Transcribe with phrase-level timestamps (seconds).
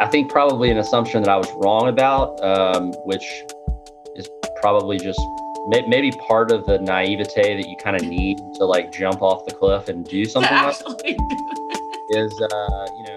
[0.00, 3.44] I think probably an assumption that I was wrong about, um, which
[4.14, 4.28] is
[4.60, 5.20] probably just
[5.68, 9.46] may, maybe part of the naivete that you kind of need to like jump off
[9.46, 10.76] the cliff and do something like
[12.10, 13.15] is uh, you know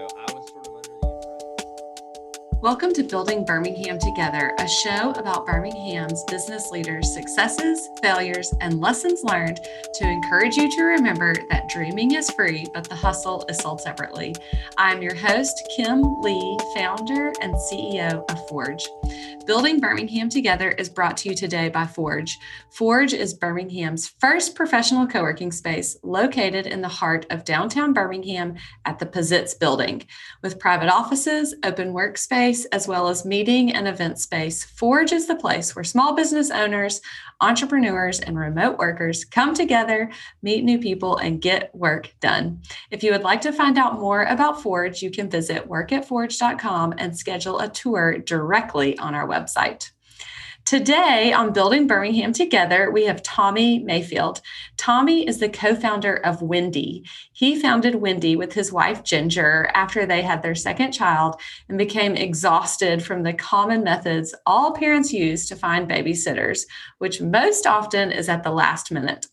[2.62, 9.24] Welcome to Building Birmingham Together, a show about Birmingham's business leaders' successes, failures, and lessons
[9.24, 9.60] learned
[9.94, 14.34] to encourage you to remember that dreaming is free, but the hustle is sold separately.
[14.76, 18.86] I'm your host, Kim Lee, founder and CEO of Forge.
[19.50, 22.38] Building Birmingham Together is brought to you today by Forge.
[22.70, 28.54] Forge is Birmingham's first professional co working space located in the heart of downtown Birmingham
[28.84, 30.04] at the Pizitz building.
[30.40, 35.34] With private offices, open workspace, as well as meeting and event space, Forge is the
[35.34, 37.00] place where small business owners,
[37.40, 42.62] entrepreneurs, and remote workers come together, meet new people, and get work done.
[42.92, 47.18] If you would like to find out more about Forge, you can visit workatforge.com and
[47.18, 49.39] schedule a tour directly on our website.
[50.66, 54.40] Today on Building Birmingham Together, we have Tommy Mayfield.
[54.76, 57.04] Tommy is the co founder of Wendy.
[57.32, 62.14] He founded Wendy with his wife Ginger after they had their second child and became
[62.14, 66.66] exhausted from the common methods all parents use to find babysitters,
[66.98, 69.26] which most often is at the last minute.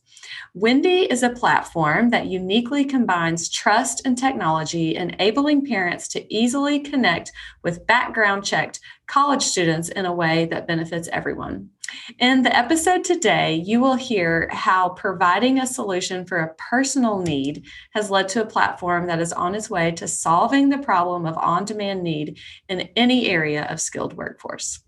[0.60, 7.32] Wendy is a platform that uniquely combines trust and technology, enabling parents to easily connect
[7.64, 11.70] with background checked college students in a way that benefits everyone.
[12.18, 17.64] In the episode today, you will hear how providing a solution for a personal need
[17.94, 21.38] has led to a platform that is on its way to solving the problem of
[21.38, 24.80] on demand need in any area of skilled workforce.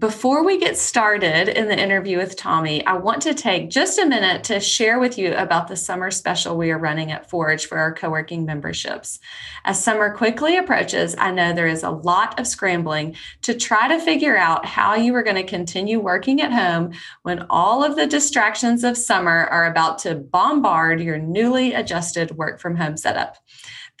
[0.00, 4.06] Before we get started in the interview with Tommy, I want to take just a
[4.06, 7.76] minute to share with you about the summer special we are running at Forge for
[7.76, 9.20] our co working memberships.
[9.62, 14.00] As summer quickly approaches, I know there is a lot of scrambling to try to
[14.00, 18.06] figure out how you are going to continue working at home when all of the
[18.06, 23.36] distractions of summer are about to bombard your newly adjusted work from home setup.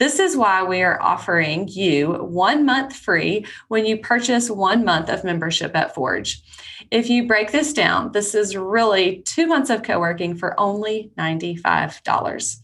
[0.00, 5.10] This is why we are offering you one month free when you purchase one month
[5.10, 6.40] of membership at Forge.
[6.90, 11.12] If you break this down, this is really two months of co working for only
[11.18, 12.56] $95.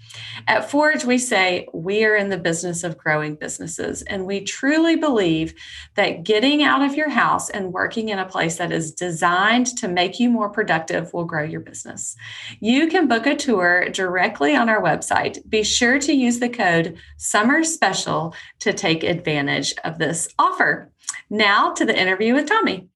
[0.46, 4.96] At Forge, we say we are in the business of growing businesses, and we truly
[4.96, 5.54] believe
[5.94, 9.88] that getting out of your house and working in a place that is designed to
[9.88, 12.16] make you more productive will grow your business.
[12.60, 15.38] You can book a tour directly on our website.
[15.48, 20.92] Be sure to use the code Summer Special to take advantage of this offer.
[21.30, 22.88] Now to the interview with Tommy.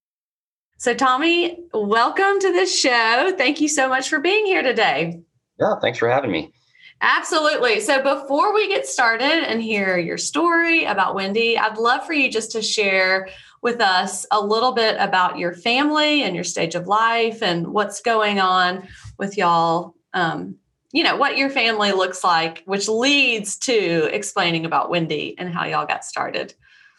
[0.79, 3.33] So, Tommy, welcome to this show.
[3.37, 5.21] Thank you so much for being here today.
[5.59, 6.53] Yeah, thanks for having me.
[7.03, 7.81] Absolutely.
[7.81, 12.31] So, before we get started and hear your story about Wendy, I'd love for you
[12.31, 13.29] just to share
[13.63, 18.01] with us a little bit about your family and your stage of life and what's
[18.01, 18.87] going on
[19.19, 19.95] with y'all.
[20.13, 20.57] Um,
[20.93, 25.65] you know, what your family looks like, which leads to explaining about Wendy and how
[25.65, 26.53] y'all got started.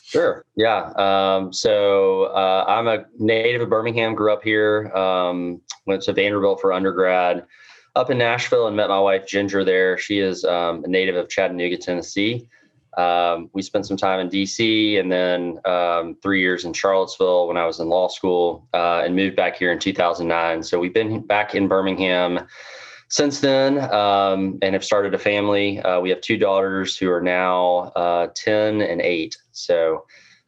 [0.04, 0.46] Sure.
[0.56, 0.92] Yeah.
[0.96, 6.60] Um, so uh, I'm a native of Birmingham, grew up here, um, went to Vanderbilt
[6.62, 7.46] for undergrad,
[7.96, 9.98] up in Nashville, and met my wife Ginger there.
[9.98, 12.48] She is um, a native of Chattanooga, Tennessee.
[12.98, 17.56] Um, we spent some time in DC and then um, three years in Charlottesville when
[17.56, 20.64] I was in law school uh, and moved back here in 2009.
[20.64, 22.48] So we've been back in Birmingham
[23.08, 25.80] since then um, and have started a family.
[25.80, 29.38] Uh, we have two daughters who are now uh, 10 and 8.
[29.54, 30.06] So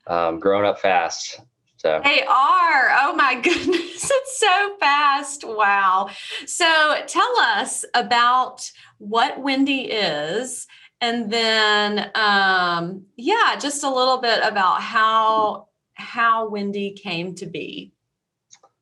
[0.08, 1.40] um, growing up fast.
[1.84, 2.00] So.
[2.04, 2.96] They are.
[3.02, 4.10] Oh my goodness.
[4.10, 5.44] It's so fast.
[5.44, 6.10] Wow.
[6.46, 10.66] So tell us about what Wendy is.
[11.02, 17.92] And then, um, yeah, just a little bit about how how Wendy came to be.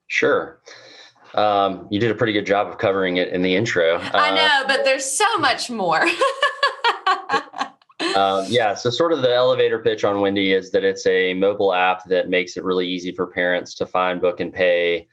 [0.05, 0.61] Sure.
[1.33, 3.95] Um, you did a pretty good job of covering it in the intro.
[3.95, 6.01] Uh, I know, but there's so much more.
[8.15, 11.73] uh, yeah, so sort of the elevator pitch on Wendy is that it's a mobile
[11.73, 15.07] app that makes it really easy for parents to find, book, and pay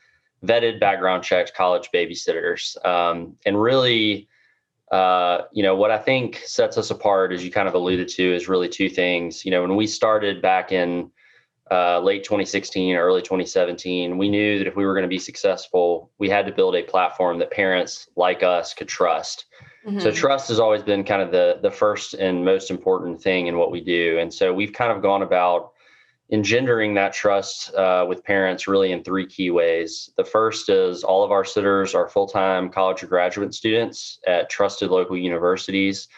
[0.45, 2.83] vetted, background checked college babysitters.
[2.87, 4.29] Um, and really,
[4.91, 8.35] uh, you know, what I think sets us apart, as you kind of alluded to,
[8.35, 9.45] is really two things.
[9.45, 11.11] You know, when we started back in
[11.71, 16.11] uh, late 2016, early 2017, we knew that if we were going to be successful,
[16.19, 19.47] we had to build a platform that parents like us could trust.
[19.87, 20.01] Mm-hmm.
[20.01, 23.57] So trust has always been kind of the the first and most important thing in
[23.57, 25.73] what we do, and so we've kind of gone about
[26.31, 30.11] engendering that trust uh, with parents really in three key ways.
[30.19, 34.51] The first is all of our sitters are full time college or graduate students at
[34.51, 36.09] trusted local universities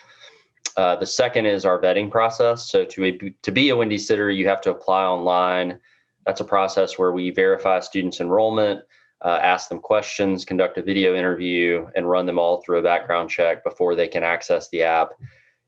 [0.77, 2.71] uh, the second is our vetting process.
[2.71, 5.79] So to to be a Wendy sitter, you have to apply online.
[6.27, 8.81] That's a process where we verify students' enrollment,
[9.23, 13.29] uh, ask them questions, conduct a video interview, and run them all through a background
[13.29, 15.11] check before they can access the app.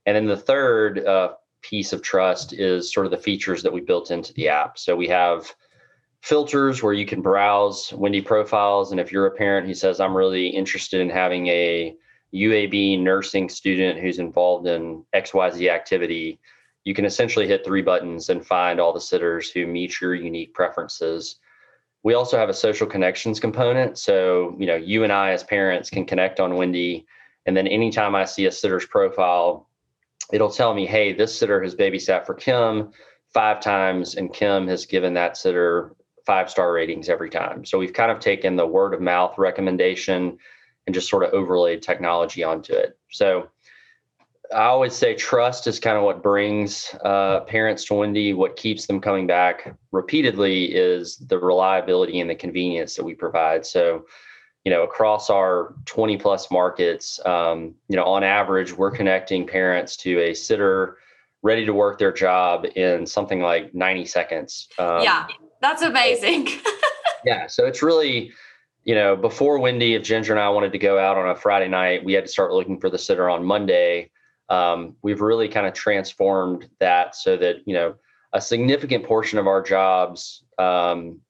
[0.06, 3.80] And then the third uh, piece of trust is sort of the features that we
[3.80, 4.78] built into the app.
[4.78, 5.54] So we have
[6.22, 8.90] filters where you can browse Wendy profiles.
[8.90, 11.94] And if you're a parent who says, I'm really interested in having a
[12.34, 16.40] UAB nursing student who's involved in XYZ activity,
[16.84, 20.54] you can essentially hit three buttons and find all the sitters who meet your unique
[20.54, 21.36] preferences.
[22.02, 23.98] We also have a social connections component.
[23.98, 27.06] So, you know, you and I as parents can connect on Wendy.
[27.46, 29.68] And then anytime I see a sitter's profile,
[30.32, 32.90] it'll tell me, hey, this sitter has babysat for Kim
[33.32, 35.94] five times, and Kim has given that sitter
[36.26, 37.64] five star ratings every time.
[37.64, 40.38] So we've kind of taken the word of mouth recommendation
[40.86, 42.98] and just sort of overlaid technology onto it.
[43.10, 43.48] So
[44.50, 48.32] I always say trust is kind of what brings uh, parents to Wendy.
[48.34, 53.64] What keeps them coming back repeatedly is the reliability and the convenience that we provide.
[53.64, 54.04] So,
[54.64, 59.96] you know, across our 20 plus markets, um, you know, on average, we're connecting parents
[59.98, 60.98] to a sitter
[61.42, 64.68] ready to work their job in something like 90 seconds.
[64.78, 65.26] Um, yeah,
[65.60, 66.48] that's amazing.
[67.24, 67.46] yeah.
[67.46, 68.32] So it's really,
[68.84, 71.68] you know, before Wendy, if Ginger and I wanted to go out on a Friday
[71.68, 74.10] night, we had to start looking for the sitter on Monday.
[74.52, 77.94] Um, we've really kind of transformed that so that, you know,
[78.34, 81.20] a significant portion of our jobs um,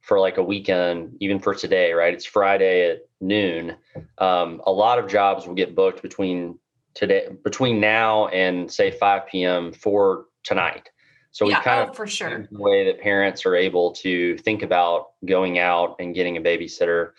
[0.00, 2.12] for like a weekend, even for today, right?
[2.12, 3.76] It's Friday at noon.
[4.18, 6.58] Um, a lot of jobs will get booked between
[6.94, 9.72] today, between now and say 5 p.m.
[9.72, 10.90] for tonight.
[11.30, 14.36] So yeah, we kind oh, of for sure the way that parents are able to
[14.38, 17.12] think about going out and getting a babysitter.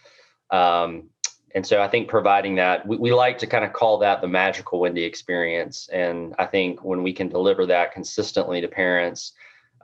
[0.51, 1.09] Um,
[1.55, 4.27] and so I think providing that, we, we like to kind of call that the
[4.27, 5.87] magical Wendy experience.
[5.87, 9.31] And I think when we can deliver that consistently to parents,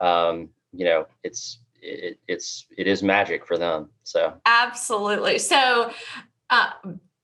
[0.01, 3.89] um, you know, it's it, it's it is magic for them.
[4.03, 5.39] So absolutely.
[5.39, 5.91] So.
[6.49, 6.71] Uh,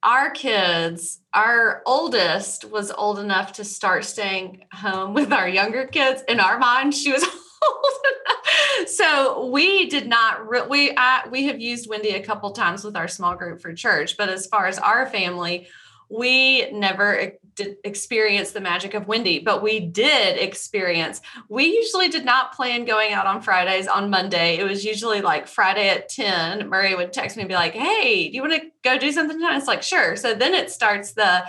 [0.04, 6.24] our kids, our oldest was old enough to start staying home with our younger kids.
[6.30, 7.24] In our mind, she was
[7.68, 8.37] old enough.
[8.86, 12.96] So we did not, re- we, I, we have used Wendy a couple times with
[12.96, 15.68] our small group for church, but as far as our family,
[16.10, 21.22] we never did experience the magic of Wendy, but we did experience.
[21.50, 24.58] We usually did not plan going out on Fridays on Monday.
[24.58, 26.70] It was usually like Friday at 10.
[26.70, 29.38] Murray would text me and be like, Hey, do you want to go do something
[29.38, 29.58] tonight?
[29.58, 30.16] It's like, sure.
[30.16, 31.44] So then it starts the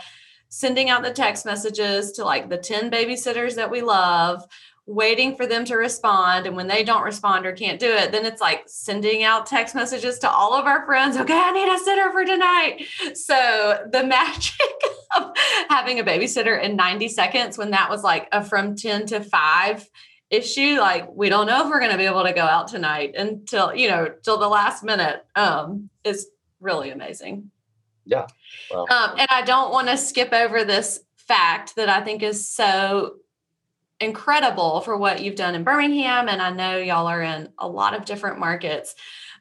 [0.48, 4.42] sending out the text messages to like the 10 babysitters that we love
[4.88, 6.46] waiting for them to respond.
[6.46, 9.74] And when they don't respond or can't do it, then it's like sending out text
[9.74, 11.16] messages to all of our friends.
[11.18, 12.86] Okay, I need a sitter for tonight.
[13.14, 14.54] So the magic
[15.16, 15.32] of
[15.68, 19.88] having a babysitter in 90 seconds when that was like a from 10 to 5
[20.30, 23.14] issue like we don't know if we're going to be able to go out tonight
[23.16, 26.28] until you know till the last minute um is
[26.60, 27.50] really amazing
[28.04, 28.26] yeah
[28.70, 32.46] well, um, and i don't want to skip over this fact that i think is
[32.46, 33.14] so
[34.00, 36.28] incredible for what you've done in Birmingham.
[36.28, 38.94] And I know y'all are in a lot of different markets.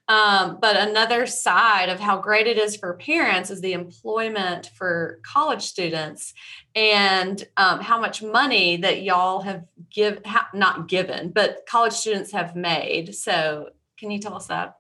[0.09, 5.19] Um, but another side of how great it is for parents is the employment for
[5.21, 6.33] college students
[6.75, 12.31] and um, how much money that y'all have give ha- not given, but college students
[12.31, 13.15] have made.
[13.15, 14.77] So can you tell us that?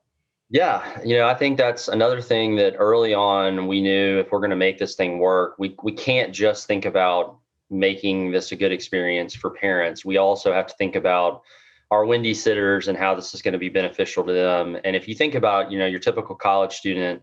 [0.49, 4.39] Yeah, you know, I think that's another thing that early on we knew if we're
[4.39, 7.37] going to make this thing work, we we can't just think about
[7.69, 11.41] making this a good experience for parents, we also have to think about
[11.91, 14.77] our Wendy sitters and how this is going to be beneficial to them.
[14.83, 17.21] And if you think about, you know, your typical college student,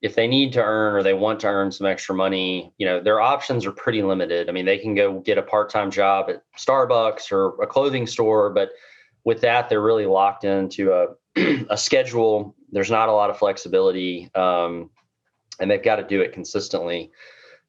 [0.00, 3.00] if they need to earn or they want to earn some extra money, you know,
[3.00, 4.48] their options are pretty limited.
[4.48, 8.50] I mean, they can go get a part-time job at Starbucks or a clothing store,
[8.50, 8.70] but
[9.24, 11.06] with that, they're really locked into a,
[11.70, 12.56] a schedule.
[12.72, 14.90] There's not a lot of flexibility, um,
[15.60, 17.12] and they've got to do it consistently.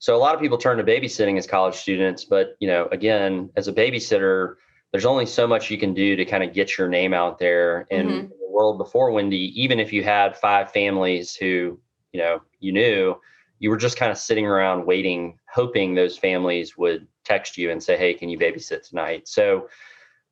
[0.03, 3.49] So a lot of people turn to babysitting as college students, but you know, again,
[3.55, 4.55] as a babysitter,
[4.91, 7.87] there's only so much you can do to kind of get your name out there.
[7.89, 8.19] And mm-hmm.
[8.19, 11.79] in the world before Wendy, even if you had five families who,
[12.11, 13.15] you know, you knew,
[13.59, 17.81] you were just kind of sitting around waiting, hoping those families would text you and
[17.81, 19.29] say, Hey, can you babysit tonight?
[19.29, 19.69] So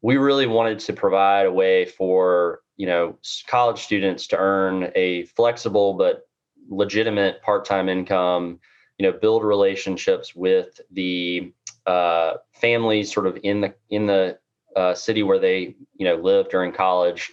[0.02, 5.24] we really wanted to provide a way for, you know, college students to earn a
[5.28, 6.24] flexible but
[6.68, 8.60] legitimate part-time income
[9.02, 11.52] you know build relationships with the
[11.88, 14.38] uh, families sort of in the in the
[14.76, 17.32] uh, city where they you know live during college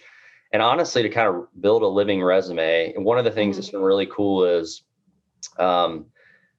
[0.51, 3.61] and honestly to kind of build a living resume and one of the things mm-hmm.
[3.61, 4.81] that's been really cool is
[5.59, 6.07] um,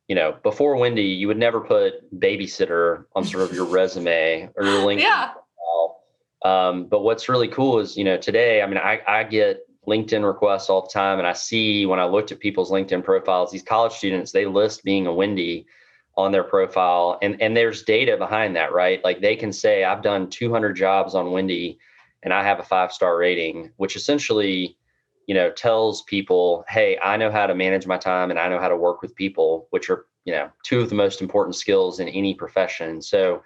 [0.07, 4.65] you know, before Wendy, you would never put babysitter on sort of your resume or
[4.65, 5.01] your LinkedIn.
[5.03, 5.31] Yeah.
[6.45, 10.25] Um, but what's really cool is, you know, today, I mean, I, I get LinkedIn
[10.25, 13.63] requests all the time, and I see when I looked at people's LinkedIn profiles, these
[13.63, 15.67] college students, they list being a Wendy
[16.17, 19.03] on their profile, and and there's data behind that, right?
[19.05, 21.79] Like they can say, I've done 200 jobs on Wendy,
[22.23, 24.77] and I have a five star rating, which essentially
[25.27, 28.59] you know tells people hey i know how to manage my time and i know
[28.59, 32.01] how to work with people which are you know two of the most important skills
[32.01, 33.03] in any profession.
[33.03, 33.43] So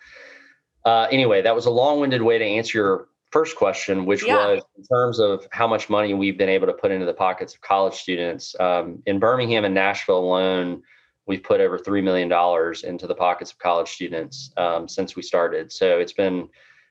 [0.84, 4.36] uh, anyway that was a long-winded way to answer your first question which yeah.
[4.36, 7.52] was in terms of how much money we've been able to put into the pockets
[7.52, 10.80] of college students um, in birmingham and nashville alone
[11.26, 12.30] we've put over $3 million
[12.84, 16.48] into the pockets of college students um, since we started so it's been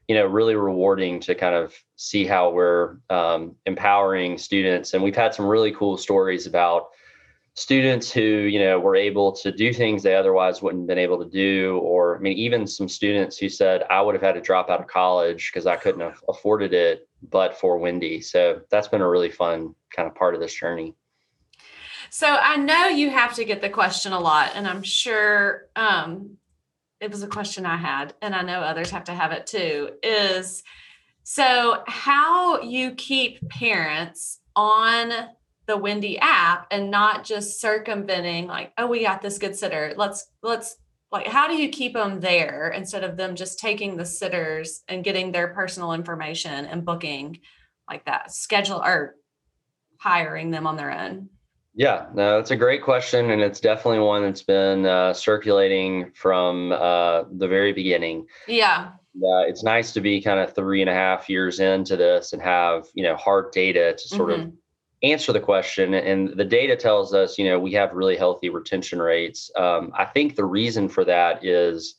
[0.10, 5.16] you know really rewarding to kind of see how we're um, empowering students and we've
[5.16, 6.88] had some really cool stories about
[7.56, 11.24] students who you know were able to do things they otherwise wouldn't have been able
[11.24, 14.42] to do or i mean even some students who said i would have had to
[14.42, 18.20] drop out of college because i couldn't have afforded it but for wendy.
[18.20, 20.96] So that's been a really fun kind of part of this journey.
[22.10, 26.38] So i know you have to get the question a lot and i'm sure um,
[27.04, 29.90] it was a question I had, and I know others have to have it too,
[30.02, 30.64] is
[31.24, 35.12] so how you keep parents on
[35.74, 39.96] the Wendy app and not just circumventing like, oh, we got this good sitter.
[39.98, 40.76] Let's let's
[41.12, 45.04] like how do you keep them there instead of them just taking the sitters and
[45.04, 47.40] getting their personal information and booking
[47.90, 49.16] like that schedule or
[49.98, 51.30] hiring them on their own
[51.76, 56.72] yeah, no, it's a great question, and it's definitely one that's been uh, circulating from
[56.72, 58.28] uh, the very beginning.
[58.48, 62.32] Yeah, uh, it's nice to be kind of three and a half years into this
[62.32, 64.50] and have you know hard data to sort mm-hmm.
[64.50, 64.54] of
[65.04, 65.94] answer the question.
[65.94, 69.52] And the data tells us, you know, we have really healthy retention rates.
[69.56, 71.96] Um, I think the reason for that is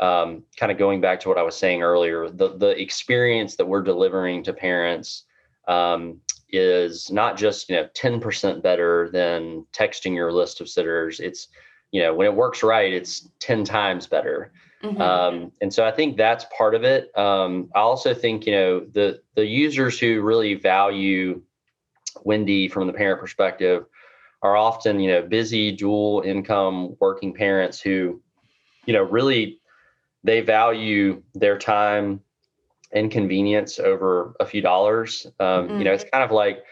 [0.00, 2.28] um, kind of going back to what I was saying earlier.
[2.28, 5.24] The the experience that we're delivering to parents.
[5.68, 6.20] Um,
[6.52, 11.48] is not just you know 10% better than texting your list of sitters it's
[11.90, 15.00] you know when it works right it's 10 times better mm-hmm.
[15.00, 18.80] um, and so i think that's part of it um, i also think you know
[18.92, 21.40] the the users who really value
[22.24, 23.84] wendy from the parent perspective
[24.42, 28.20] are often you know busy dual income working parents who
[28.86, 29.60] you know really
[30.24, 32.20] they value their time
[32.92, 35.26] and convenience over a few dollars.
[35.40, 35.78] Um, mm-hmm.
[35.78, 36.62] You know, it's kind of like,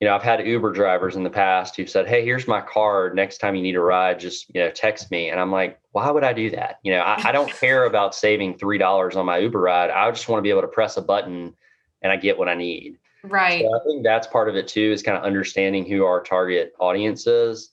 [0.00, 3.14] you know, I've had Uber drivers in the past who said, "Hey, here's my card.
[3.14, 6.10] Next time you need a ride, just you know, text me." And I'm like, "Why
[6.10, 9.26] would I do that?" You know, I, I don't care about saving three dollars on
[9.26, 9.90] my Uber ride.
[9.90, 11.54] I just want to be able to press a button
[12.02, 12.98] and I get what I need.
[13.24, 13.64] Right.
[13.64, 16.74] So I think that's part of it too, is kind of understanding who our target
[16.80, 17.70] audience is.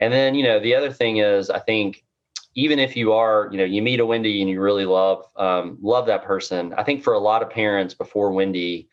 [0.00, 2.04] And then, you know, the other thing is, I think
[2.54, 5.78] even if you are, you know, you meet a Wendy and you really love um,
[5.80, 6.74] love that person.
[6.76, 8.88] I think for a lot of parents before Wendy,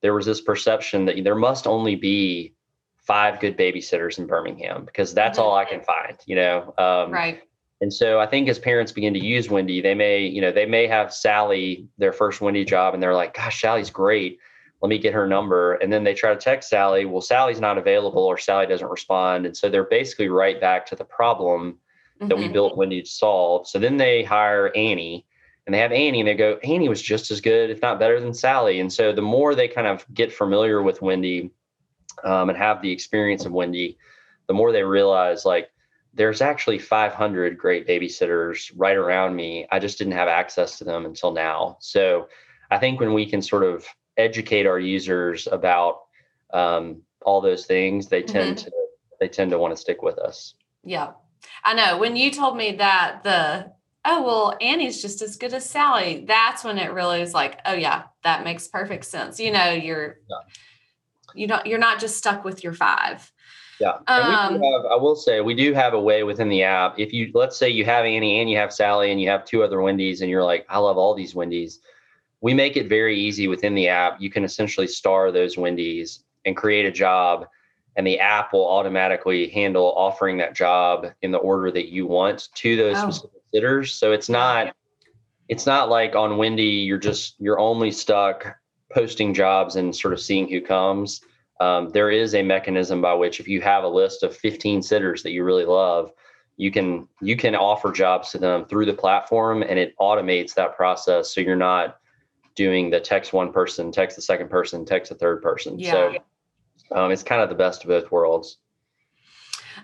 [0.00, 2.54] there was this perception that there must only be
[2.98, 6.16] five good babysitters in Birmingham because that's all I can find.
[6.26, 7.42] You know, um, right.
[7.82, 10.66] And so I think as parents begin to use Wendy, they may, you know, they
[10.66, 14.38] may have Sally their first Wendy job, and they're like, "Gosh, Sally's great."
[14.82, 15.74] Let me get her number.
[15.74, 17.04] And then they try to text Sally.
[17.04, 19.46] Well, Sally's not available or Sally doesn't respond.
[19.46, 21.78] And so they're basically right back to the problem
[22.20, 22.40] that mm-hmm.
[22.40, 23.68] we built Wendy to solve.
[23.68, 25.26] So then they hire Annie
[25.66, 28.20] and they have Annie and they go, Annie was just as good, if not better
[28.20, 28.80] than Sally.
[28.80, 31.50] And so the more they kind of get familiar with Wendy
[32.24, 33.98] um, and have the experience of Wendy,
[34.48, 35.70] the more they realize like
[36.12, 39.66] there's actually 500 great babysitters right around me.
[39.70, 41.76] I just didn't have access to them until now.
[41.80, 42.28] So
[42.70, 43.86] I think when we can sort of
[44.20, 46.02] educate our users about
[46.52, 48.66] um, all those things, they tend mm-hmm.
[48.66, 48.72] to
[49.20, 50.54] they tend to want to stick with us.
[50.84, 51.12] Yeah,
[51.64, 53.72] I know when you told me that the
[54.04, 57.74] oh well Annie's just as good as Sally, that's when it really is like, oh
[57.74, 59.38] yeah, that makes perfect sense.
[59.38, 60.36] You know, you're yeah.
[61.34, 63.30] you don't you're not just stuck with your five.
[63.80, 63.96] Yeah.
[64.08, 66.98] Um, have, I will say we do have a way within the app.
[66.98, 69.62] If you let's say you have Annie and you have Sally and you have two
[69.62, 71.80] other Wendy's and you're like, I love all these Wendy's.
[72.40, 74.20] We make it very easy within the app.
[74.20, 77.46] You can essentially star those Wendy's and create a job
[77.96, 82.48] and the app will automatically handle offering that job in the order that you want
[82.54, 83.10] to those oh.
[83.10, 83.92] specific sitters.
[83.92, 84.74] So it's not
[85.48, 88.56] it's not like on Wendy you're just you're only stuck
[88.92, 91.20] posting jobs and sort of seeing who comes.
[91.60, 95.22] Um, there is a mechanism by which if you have a list of 15 sitters
[95.22, 96.10] that you really love,
[96.56, 100.76] you can you can offer jobs to them through the platform and it automates that
[100.76, 101.98] process so you're not
[102.54, 105.78] doing the text one person, text the second person, text the third person.
[105.78, 105.90] Yeah.
[105.92, 106.16] So
[106.92, 108.58] um, it's kind of the best of both worlds.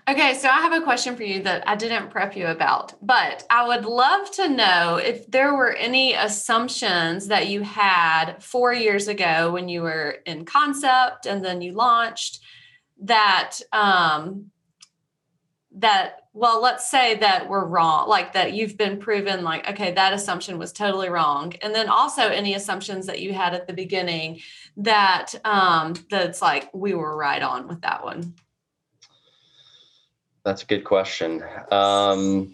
[0.07, 3.45] Okay, so I have a question for you that I didn't prep you about, but
[3.49, 9.07] I would love to know if there were any assumptions that you had four years
[9.07, 12.39] ago when you were in concept and then you launched
[13.01, 14.51] that um,
[15.77, 20.13] that well let's say that we're wrong like that you've been proven like okay that
[20.13, 21.53] assumption was totally wrong.
[21.61, 24.41] And then also any assumptions that you had at the beginning
[24.77, 28.33] that um that's like we were right on with that one.
[30.43, 31.43] That's a good question.
[31.71, 32.53] Um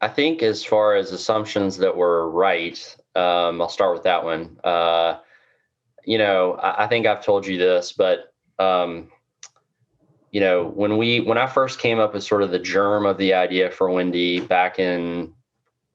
[0.00, 4.58] i think as far as assumptions that were right um i'll start with that one.
[4.64, 5.18] Uh
[6.04, 9.08] you know i, I think i've told you this but um
[10.34, 13.18] you know, when we when I first came up with sort of the germ of
[13.18, 15.32] the idea for Wendy back in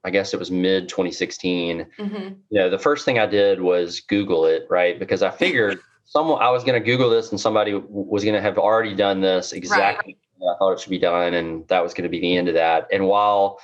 [0.02, 1.86] I guess it was mid 2016.
[1.98, 2.16] Mm-hmm.
[2.48, 4.98] You know, the first thing I did was Google it, right?
[4.98, 8.40] Because I figured someone I was going to Google this and somebody was going to
[8.40, 10.54] have already done this exactly right.
[10.54, 12.54] I thought it should be done, and that was going to be the end of
[12.54, 12.88] that.
[12.90, 13.60] And while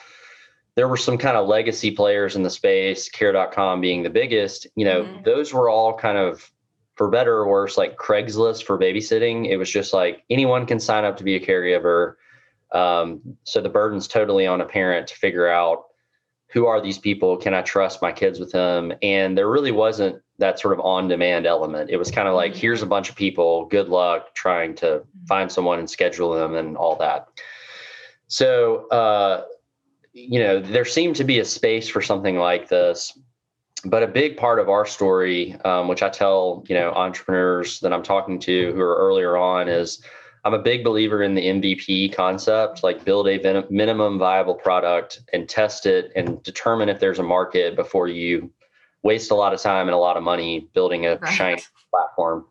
[0.75, 4.85] there were some kind of legacy players in the space, care.com being the biggest, you
[4.85, 5.23] know, mm-hmm.
[5.25, 6.53] those were all kind of
[6.97, 11.05] for better or worse, like Craigslist for babysitting, it was just like anyone can sign
[11.05, 12.15] up to be a caregiver.
[12.73, 15.85] Um, so the burden's totally on a parent to figure out
[16.49, 17.37] who are these people?
[17.37, 18.93] Can I trust my kids with them?
[19.03, 21.91] And there really wasn't that sort of on demand element.
[21.91, 22.61] It was kind of like, mm-hmm.
[22.61, 25.27] here's a bunch of people, good luck trying to mm-hmm.
[25.27, 27.29] find someone and schedule them and all that.
[28.29, 29.45] So, uh,
[30.13, 33.19] you know, there seemed to be a space for something like this
[33.87, 37.93] but a big part of our story, um, which I tell you know entrepreneurs that
[37.93, 40.03] I'm talking to who are earlier on, is
[40.45, 45.49] I'm a big believer in the MVP concept, like build a minimum viable product and
[45.49, 48.51] test it and determine if there's a market before you
[49.03, 51.33] waste a lot of time and a lot of money building a right.
[51.33, 52.45] shiny platform.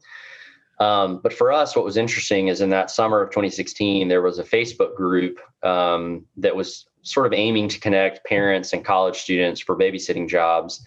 [0.80, 4.39] Um, but for us, what was interesting is in that summer of 2016, there was
[4.39, 9.62] a Facebook group um, that was sort of aiming to connect parents and college students
[9.62, 10.86] for babysitting jobs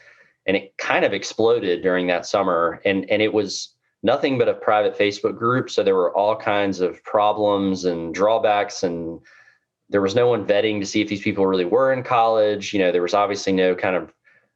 [0.49, 2.81] and it kind of exploded during that summer.
[2.85, 5.71] And and it was nothing but a private facebook group.
[5.71, 9.21] So there were all kinds of problems and drawbacks and
[9.91, 12.73] there was no one vetting to see if these people really were in college.
[12.73, 14.13] You know there was obviously no kind of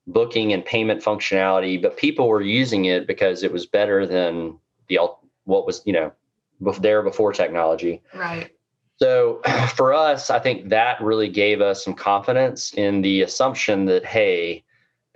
[0.08, 4.98] booking and payment functionality but people were using it because it was better than the
[5.44, 6.10] what was you know
[6.80, 8.00] there before technology.
[8.14, 8.50] Right.
[8.96, 9.42] So
[9.76, 14.64] for us i think that really gave us some confidence in the assumption that hey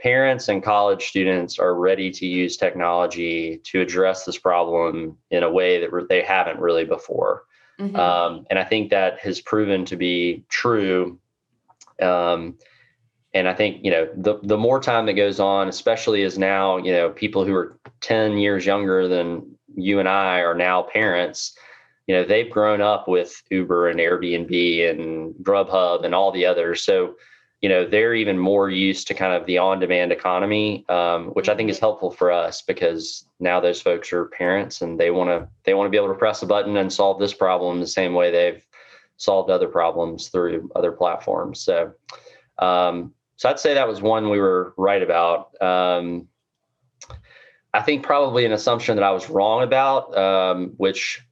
[0.01, 5.51] parents and college students are ready to use technology to address this problem in a
[5.51, 7.45] way that they haven't really before.
[7.81, 7.97] Mm-hmm.
[7.97, 11.19] Um, and I think that has proven to be true.
[12.01, 12.59] Um,
[13.35, 16.79] and I think, you know, the, the more time that goes on, especially as now,
[16.79, 21.55] you know, people who are 10 years younger than you and I are now parents,
[22.07, 26.83] you know, they've grown up with Uber and Airbnb and Grubhub and all the others.
[26.83, 27.17] So,
[27.63, 31.55] you know they're even more used to kind of the on-demand economy um, which i
[31.55, 35.49] think is helpful for us because now those folks are parents and they want to
[35.65, 38.15] they want to be able to press a button and solve this problem the same
[38.15, 38.63] way they've
[39.17, 41.61] solved other problems through other platforms.
[41.61, 41.93] So
[42.59, 45.61] um, so i'd say that was one we were right about.
[45.61, 46.29] Um,
[47.75, 51.23] i think probably an assumption that i was wrong about um, which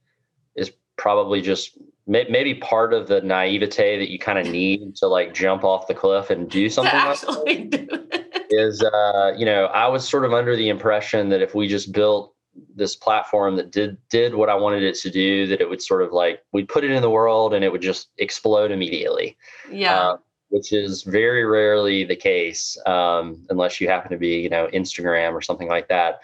[0.57, 5.33] is probably just maybe part of the naivete that you kind of need to like
[5.33, 10.07] jump off the cliff and do something like that is uh you know i was
[10.07, 12.35] sort of under the impression that if we just built
[12.77, 16.03] this platform that did did what i wanted it to do that it would sort
[16.03, 19.37] of like we'd put it in the world and it would just explode immediately.
[19.71, 20.01] Yeah.
[20.01, 20.17] Uh,
[20.51, 25.33] which is very rarely the case um, unless you happen to be you know instagram
[25.33, 26.21] or something like that.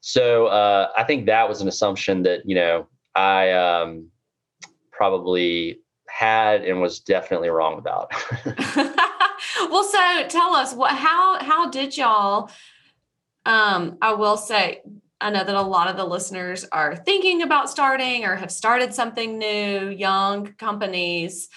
[0.00, 4.08] So uh, i think that was an assumption that you know i um,
[4.96, 8.12] probably had and was definitely wrong about.
[9.70, 12.50] well, so tell us what how how did y'all
[13.44, 14.82] um I will say
[15.20, 18.92] I know that a lot of the listeners are thinking about starting or have started
[18.92, 21.48] something new, young companies.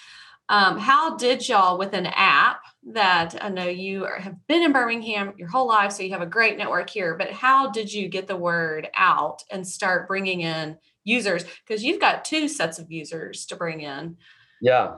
[0.47, 4.71] Um, how did y'all with an app that I know you are, have been in
[4.71, 8.07] Birmingham your whole life, so you have a great network here, but how did you
[8.07, 12.91] get the word out and start bringing in users because you've got two sets of
[12.91, 14.17] users to bring in.
[14.61, 14.97] Yeah.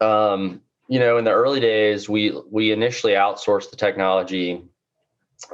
[0.00, 4.62] Um, you know in the early days we we initially outsourced the technology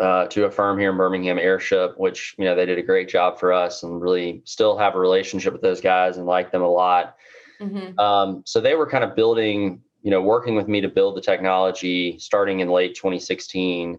[0.00, 3.08] uh, to a firm here in birmingham airship which you know they did a great
[3.08, 6.62] job for us and really still have a relationship with those guys and like them
[6.62, 7.16] a lot.
[7.60, 7.98] Mm-hmm.
[7.98, 11.20] um, so they were kind of building you know working with me to build the
[11.20, 13.98] technology starting in late 2016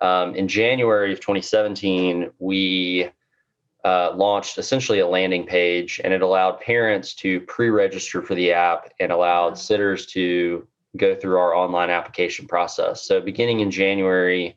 [0.00, 3.08] um, in january of 2017 we
[3.86, 8.90] uh, launched essentially a landing page and it allowed parents to pre-register for the app
[8.98, 13.06] and allowed sitters to go through our online application process.
[13.06, 14.56] So beginning in january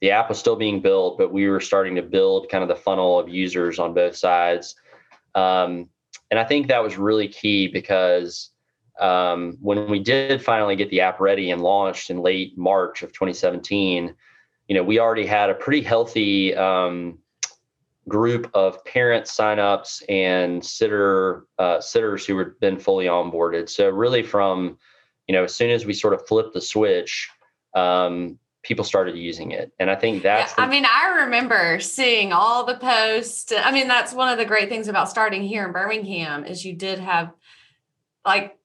[0.00, 2.82] the app was still being built but we were starting to build kind of the
[2.82, 4.74] funnel of users on both sides.
[5.34, 5.90] Um,
[6.30, 8.50] and i think that was really key because
[8.98, 13.12] um, when we did finally get the app ready and launched in late march of
[13.12, 14.14] 2017
[14.68, 17.18] you know we already had a pretty healthy um,
[18.08, 23.68] group of parent signups and sitter uh, sitters who were been fully onboarded.
[23.68, 24.78] So really, from
[25.28, 27.30] you know, as soon as we sort of flipped the switch,
[27.74, 30.52] um, people started using it, and I think that's.
[30.52, 33.52] Yeah, the- I mean, I remember seeing all the posts.
[33.56, 36.74] I mean, that's one of the great things about starting here in Birmingham is you
[36.74, 37.32] did have
[38.24, 38.56] like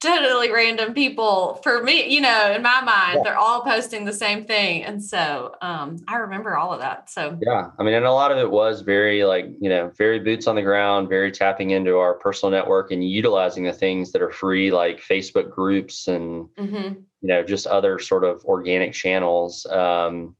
[0.00, 3.22] totally random people for me you know in my mind yeah.
[3.24, 7.38] they're all posting the same thing and so um, i remember all of that so
[7.40, 10.46] yeah i mean and a lot of it was very like you know very boots
[10.46, 14.30] on the ground very tapping into our personal network and utilizing the things that are
[14.30, 16.94] free like facebook groups and mm-hmm.
[17.22, 20.36] you know just other sort of organic channels um,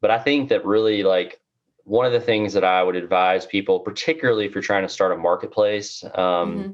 [0.00, 1.40] but i think that really like
[1.84, 5.10] one of the things that i would advise people particularly if you're trying to start
[5.10, 6.70] a marketplace um, mm-hmm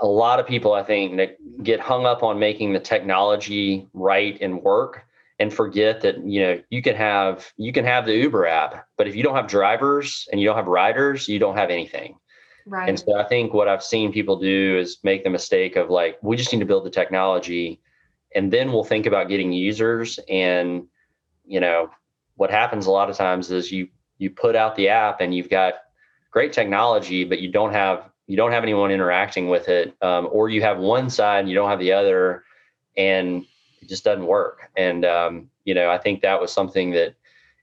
[0.00, 4.38] a lot of people, I think, that get hung up on making the technology right
[4.40, 5.04] and work
[5.40, 9.06] and forget that you know you can have you can have the Uber app, but
[9.06, 12.16] if you don't have drivers and you don't have riders, you don't have anything.
[12.66, 12.88] Right.
[12.88, 16.18] And so I think what I've seen people do is make the mistake of like,
[16.22, 17.80] we just need to build the technology
[18.34, 20.20] and then we'll think about getting users.
[20.28, 20.86] And,
[21.46, 21.90] you know,
[22.34, 25.48] what happens a lot of times is you you put out the app and you've
[25.48, 25.74] got
[26.30, 30.48] great technology, but you don't have you don't have anyone interacting with it, um, or
[30.50, 32.44] you have one side and you don't have the other,
[32.96, 33.44] and
[33.80, 34.70] it just doesn't work.
[34.76, 37.14] And um, you know, I think that was something that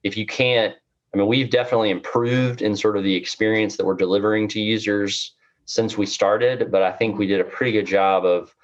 [0.03, 0.75] if you can't,
[1.13, 5.33] I mean, we've definitely improved in sort of the experience that we're delivering to users
[5.65, 8.55] since we started, but I think we did a pretty good job of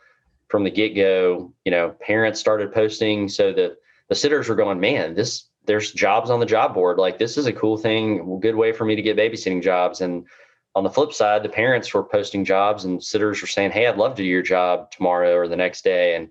[0.50, 1.54] from the get go.
[1.66, 3.78] You know, parents started posting so that
[4.10, 6.98] the sitters were going, man, this there's jobs on the job board.
[6.98, 10.26] Like this is a cool thing, good way for me to get babysitting jobs and
[10.76, 13.98] on the flip side, the parents were posting jobs and sitters were saying, Hey, I'd
[13.98, 16.16] love to do your job tomorrow or the next day.
[16.16, 16.30] And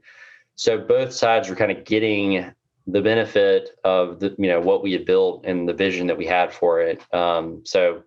[0.57, 2.53] so both sides were kind of getting
[2.87, 6.27] the benefit of the, you know, what we had built and the vision that we
[6.27, 7.03] had for it.
[7.15, 8.03] Um, so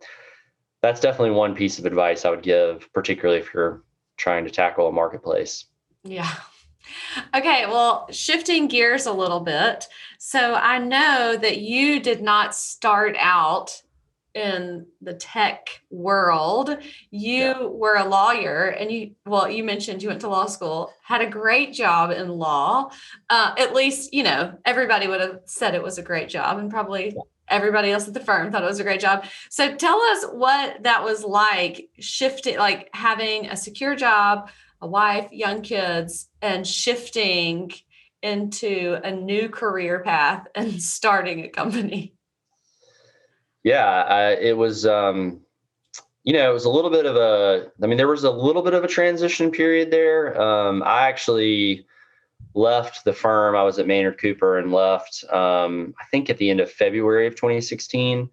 [0.81, 3.83] that's definitely one piece of advice I would give, particularly if you're
[4.17, 5.65] trying to tackle a marketplace.
[6.03, 6.29] Yeah.
[7.33, 9.87] Okay, well, shifting gears a little bit.
[10.19, 13.82] So I know that you did not start out
[14.35, 16.77] in the tech world
[17.11, 17.63] you yeah.
[17.63, 21.29] were a lawyer and you well you mentioned you went to law school had a
[21.29, 22.89] great job in law
[23.29, 26.71] uh, at least you know everybody would have said it was a great job and
[26.71, 27.21] probably yeah.
[27.47, 30.81] everybody else at the firm thought it was a great job so tell us what
[30.81, 34.49] that was like shifting like having a secure job
[34.81, 37.71] a wife young kids and shifting
[38.23, 42.15] into a new career path and starting a company
[43.63, 45.39] yeah, I, it was, um,
[46.23, 48.61] you know, it was a little bit of a, I mean, there was a little
[48.61, 50.39] bit of a transition period there.
[50.39, 51.85] Um, I actually
[52.53, 53.55] left the firm.
[53.55, 57.25] I was at Maynard Cooper and left, um, I think at the end of February
[57.27, 58.29] of 2016.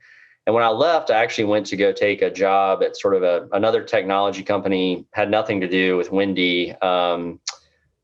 [0.46, 3.22] And when I left, I actually went to go take a job at sort of
[3.22, 7.40] a, another technology company, had nothing to do with Wendy, um,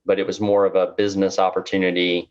[0.05, 2.31] but it was more of a business opportunity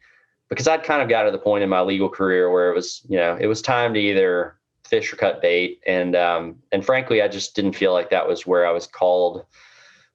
[0.49, 3.01] because I'd kind of got to the point in my legal career where it was,
[3.09, 5.81] you know, it was time to either fish or cut bait.
[5.85, 9.45] And um, and frankly, I just didn't feel like that was where I was called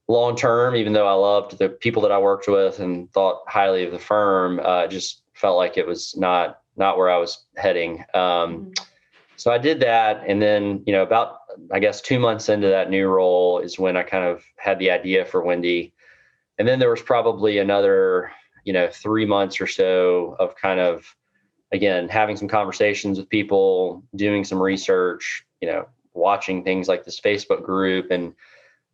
[0.08, 0.76] long term.
[0.76, 3.98] Even though I loved the people that I worked with and thought highly of the
[3.98, 8.04] firm, uh, just felt like it was not not where I was heading.
[8.14, 8.70] Um, mm-hmm.
[9.36, 11.38] So I did that, and then you know about
[11.72, 14.90] I guess two months into that new role is when I kind of had the
[14.90, 15.92] idea for Wendy,
[16.58, 18.30] and then there was probably another
[18.64, 21.16] you know three months or so of kind of
[21.72, 27.20] again, having some conversations with people, doing some research, you know, watching things like this
[27.20, 28.34] Facebook group and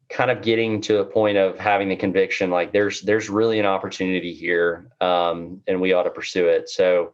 [0.08, 3.66] kind of getting to a point of having the conviction like there's there's really an
[3.66, 6.68] opportunity here um, and we ought to pursue it.
[6.68, 7.12] So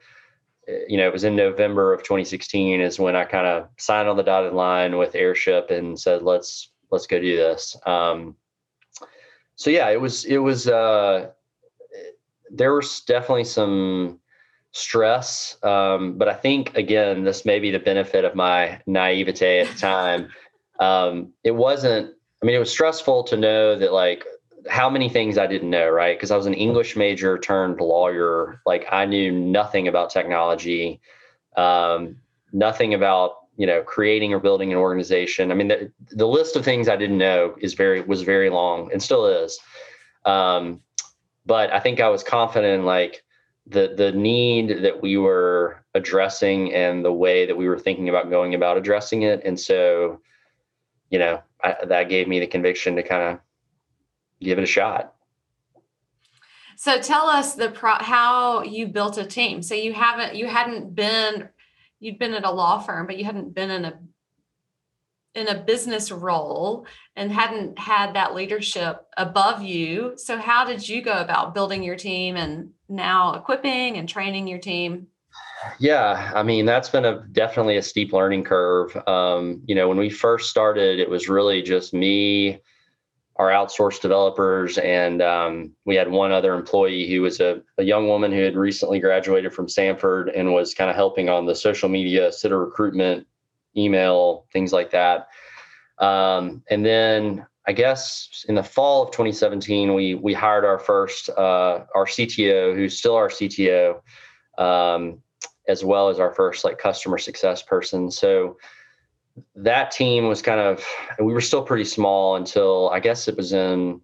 [0.69, 4.09] eh, you know it was in november of 2016 is when i kind of signed
[4.09, 7.77] on the dotted line with airship and said let's let's go do this.
[7.87, 8.37] Um,
[9.57, 11.31] so yeah it was it was uh,
[12.51, 14.21] there was definitely some
[14.73, 15.57] stress.
[15.63, 19.79] Um, but I think again, this may be the benefit of my naivete at the
[19.79, 20.29] time.
[20.81, 22.13] Um, it wasn't.
[22.43, 24.25] I mean, it was stressful to know that like
[24.69, 26.17] how many things I didn't know, right?
[26.17, 28.61] Because I was an English major turned lawyer.
[28.67, 31.01] Like I knew nothing about technology,
[31.57, 32.17] um,
[32.53, 35.53] nothing about you know creating or building an organization.
[35.53, 38.91] I mean, the, the list of things I didn't know is very was very long
[38.91, 39.61] and still is.
[40.25, 40.81] Um,
[41.47, 43.23] but I think I was confident in like
[43.67, 48.31] the the need that we were addressing and the way that we were thinking about
[48.31, 49.43] going about addressing it.
[49.45, 50.21] And so,
[51.11, 53.41] you know, I, that gave me the conviction to kind of
[54.41, 55.15] give it a shot.
[56.77, 59.63] So tell us the pro how you built a team.
[59.63, 61.49] So you haven't you hadn't been
[62.01, 63.99] you'd been at a law firm, but you hadn't been in a
[65.35, 70.13] in a business role and hadn't had that leadership above you.
[70.17, 74.59] So how did you go about building your team and now equipping and training your
[74.59, 75.09] team?
[75.79, 78.97] Yeah, I mean that's been a definitely a steep learning curve.
[79.09, 82.61] Um, you know, when we first started, it was really just me,
[83.37, 88.09] our outsourced developers, and um, we had one other employee who was a, a young
[88.09, 91.89] woman who had recently graduated from Stanford and was kind of helping on the social
[91.89, 93.27] media sitter recruitment,
[93.77, 95.29] email, things like that.
[95.99, 101.29] Um, and then I guess in the fall of 2017, we we hired our first
[101.31, 104.01] uh, our CTO, who's still our CTO.
[104.59, 105.23] Um,
[105.69, 108.11] as well as our first like customer success person.
[108.11, 108.57] So
[109.55, 110.85] that team was kind of
[111.19, 114.01] we were still pretty small until I guess it was in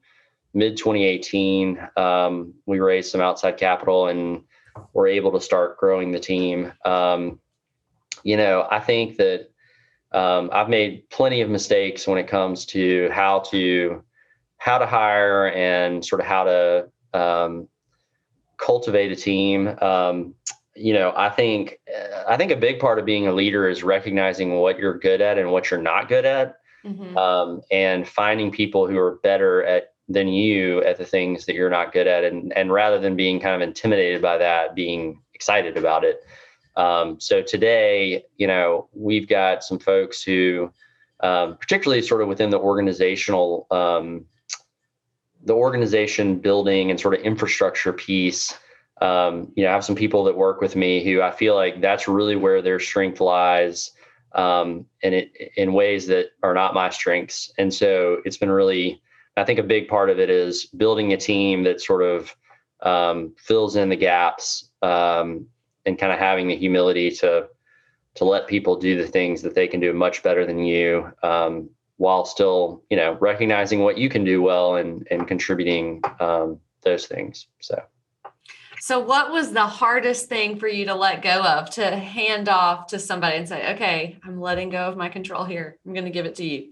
[0.55, 1.89] mid 2018.
[1.97, 4.43] Um, we raised some outside capital and
[4.93, 6.73] were able to start growing the team.
[6.85, 7.41] Um,
[8.23, 9.51] you know, I think that
[10.13, 14.03] um, I've made plenty of mistakes when it comes to how to
[14.57, 17.69] how to hire and sort of how to um,
[18.57, 19.69] cultivate a team.
[19.81, 20.35] Um,
[20.75, 21.79] you know, I think
[22.27, 25.39] I think a big part of being a leader is recognizing what you're good at
[25.39, 27.17] and what you're not good at, mm-hmm.
[27.17, 31.71] um, and finding people who are better at than you at the things that you're
[31.71, 35.77] not good at, and and rather than being kind of intimidated by that, being excited
[35.77, 36.25] about it.
[36.79, 40.73] Um, so today, you know, we've got some folks who,
[41.21, 44.25] um, particularly sort of within the organizational, um,
[45.45, 48.57] the organization building and sort of infrastructure piece
[49.01, 51.81] um, you know, I have some people that work with me who I feel like
[51.81, 53.93] that's really where their strength lies,
[54.33, 57.53] um, and it in ways that are not my strengths.
[57.59, 59.01] And so it's been really,
[59.37, 62.35] I think a big part of it is building a team that sort of
[62.83, 65.47] um, fills in the gaps um,
[65.89, 67.49] and kind of having the humility to
[68.15, 71.69] to let people do the things that they can do much better than you um,
[71.97, 77.07] while still you know recognizing what you can do well and and contributing um, those
[77.07, 77.83] things so
[78.81, 82.87] so, what was the hardest thing for you to let go of, to hand off
[82.89, 85.77] to somebody and say, okay, I'm letting go of my control here.
[85.85, 86.69] I'm going to give it to you?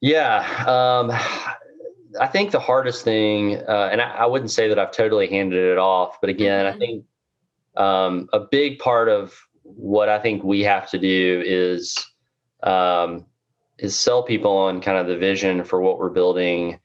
[0.00, 0.40] Yeah.
[0.66, 1.12] Um,
[2.18, 5.62] I think the hardest thing, uh, and I, I, wouldn't say that I've totally handed
[5.62, 6.76] it off, but again, mm-hmm.
[6.76, 7.04] I think
[7.76, 11.96] um, a big part of what I think we have to do is
[12.62, 13.26] um,
[13.78, 16.78] is sell people on kind of the vision for what we're building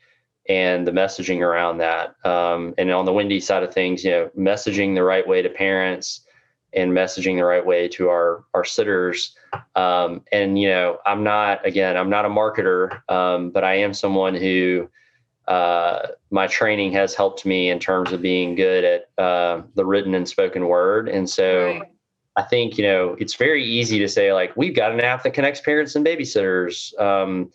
[0.47, 2.15] and the messaging around that.
[2.23, 5.49] Um, and on the Wendy side of things, you know, messaging the right way to
[5.49, 6.21] parents
[6.73, 9.35] and messaging the right way to our our sitters.
[9.75, 13.93] Um, and you know, I'm not again, I'm not a marketer, um, but I am
[13.93, 14.89] someone who
[15.47, 20.15] uh, my training has helped me in terms of being good at uh, the written
[20.15, 21.09] and spoken word.
[21.09, 21.65] And so.
[21.65, 21.91] Right.
[22.37, 25.33] I think you know it's very easy to say like we've got an app that
[25.33, 26.91] connects parents and babysitters.
[26.99, 27.49] Um,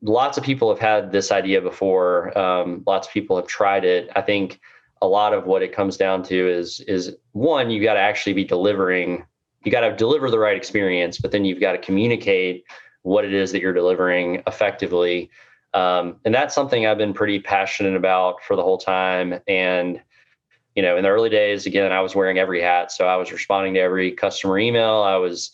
[0.00, 2.36] lots of people have had this idea before.
[2.38, 4.10] Um, lots of people have tried it.
[4.14, 4.60] I think
[5.00, 8.34] a lot of what it comes down to is is one, you got to actually
[8.34, 9.24] be delivering.
[9.64, 12.64] You got to deliver the right experience, but then you've got to communicate
[13.02, 15.30] what it is that you're delivering effectively.
[15.74, 19.40] Um, and that's something I've been pretty passionate about for the whole time.
[19.48, 20.00] And
[20.74, 22.90] you know, in the early days, again, I was wearing every hat.
[22.92, 25.02] So I was responding to every customer email.
[25.02, 25.50] I was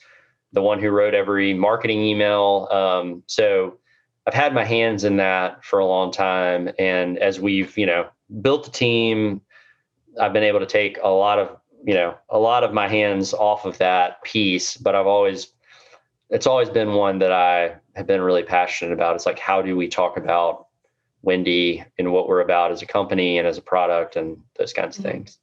[0.52, 2.68] the one who wrote every marketing email.
[2.70, 3.78] Um, so
[4.26, 6.70] I've had my hands in that for a long time.
[6.78, 8.08] And as we've, you know,
[8.42, 9.40] built the team,
[10.20, 13.34] I've been able to take a lot of, you know, a lot of my hands
[13.34, 15.48] off of that piece, but I've always,
[16.30, 19.14] it's always been one that I have been really passionate about.
[19.16, 20.68] It's like, how do we talk about
[21.22, 24.98] Wendy and what we're about as a company and as a product and those kinds
[24.98, 25.12] of mm-hmm.
[25.12, 25.38] things.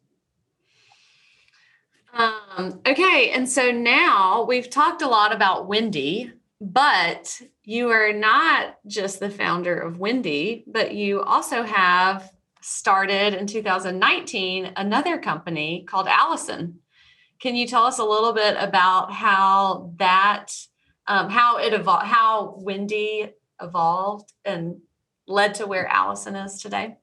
[2.14, 3.32] Um, okay.
[3.32, 9.30] And so now we've talked a lot about Wendy, but you are not just the
[9.30, 16.80] founder of Wendy, but you also have started in 2019 another company called Allison.
[17.40, 20.54] Can you tell us a little bit about how that,
[21.08, 24.78] um, how it evolved, how Wendy evolved and
[25.28, 26.98] led to where Allison is today?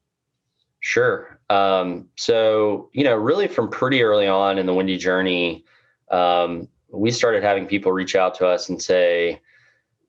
[0.80, 1.38] Sure.
[1.48, 5.64] Um, so, you know, really from pretty early on in the Wendy journey,
[6.10, 9.40] um, we started having people reach out to us and say,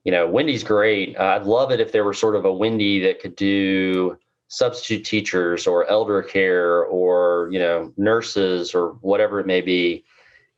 [0.04, 1.16] you know, Wendy's great.
[1.16, 4.18] Uh, I'd love it if there were sort of a Wendy that could do
[4.54, 10.06] substitute teachers or elder care or you know nurses or whatever it may be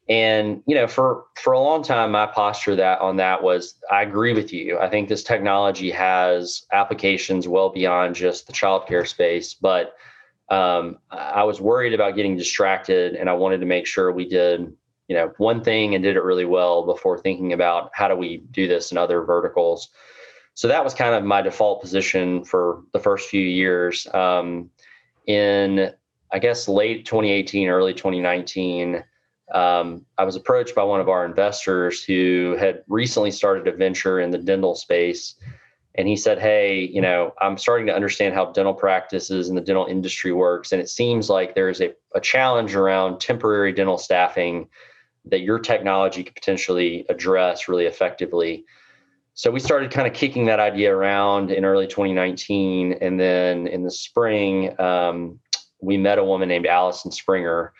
[0.08, 4.04] and you know for for a long time my posture that on that was i
[4.04, 4.78] agree with you.
[4.80, 9.54] I think this technology has applications well beyond just the childcare space.
[9.54, 9.96] But
[10.50, 14.72] um, i was worried about getting distracted and i wanted to make sure we did
[15.08, 18.38] you know one thing and did it really well before thinking about how do we
[18.52, 19.89] do this in other verticals.
[20.54, 24.08] So that was kind of my default position for the first few years.
[24.13, 24.70] Um,
[25.28, 25.91] in
[26.32, 29.04] I guess late 2018, early 2019,
[29.54, 34.20] um, I was approached by one of our investors who had recently started a venture
[34.20, 35.36] in the dental space.
[35.96, 39.62] And he said, Hey, you know, I'm starting to understand how dental practices and the
[39.62, 40.72] dental industry works.
[40.72, 44.68] And it seems like there's a, a challenge around temporary dental staffing
[45.26, 48.66] that your technology could potentially address really effectively
[49.38, 53.84] so we started kind of kicking that idea around in early 2019 and then in
[53.84, 55.40] the spring um,
[55.82, 57.74] we met a woman named allison springer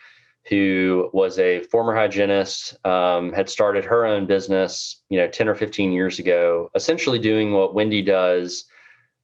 [0.48, 5.54] who was a former hygienist um, had started her own business you know 10 or
[5.54, 8.64] 15 years ago essentially doing what wendy does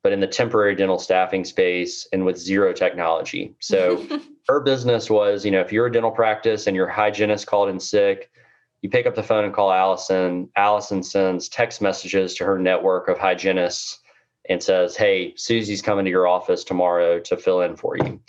[0.02, 4.06] but in the temporary dental staffing space and with zero technology so
[4.48, 7.78] her business was you know if you're a dental practice and your hygienist called in
[7.78, 8.30] sick
[8.82, 10.50] you pick up the phone and call Allison.
[10.56, 14.00] Allison sends text messages to her network of hygienists
[14.48, 18.20] and says, Hey, Susie's coming to your office tomorrow to fill in for you.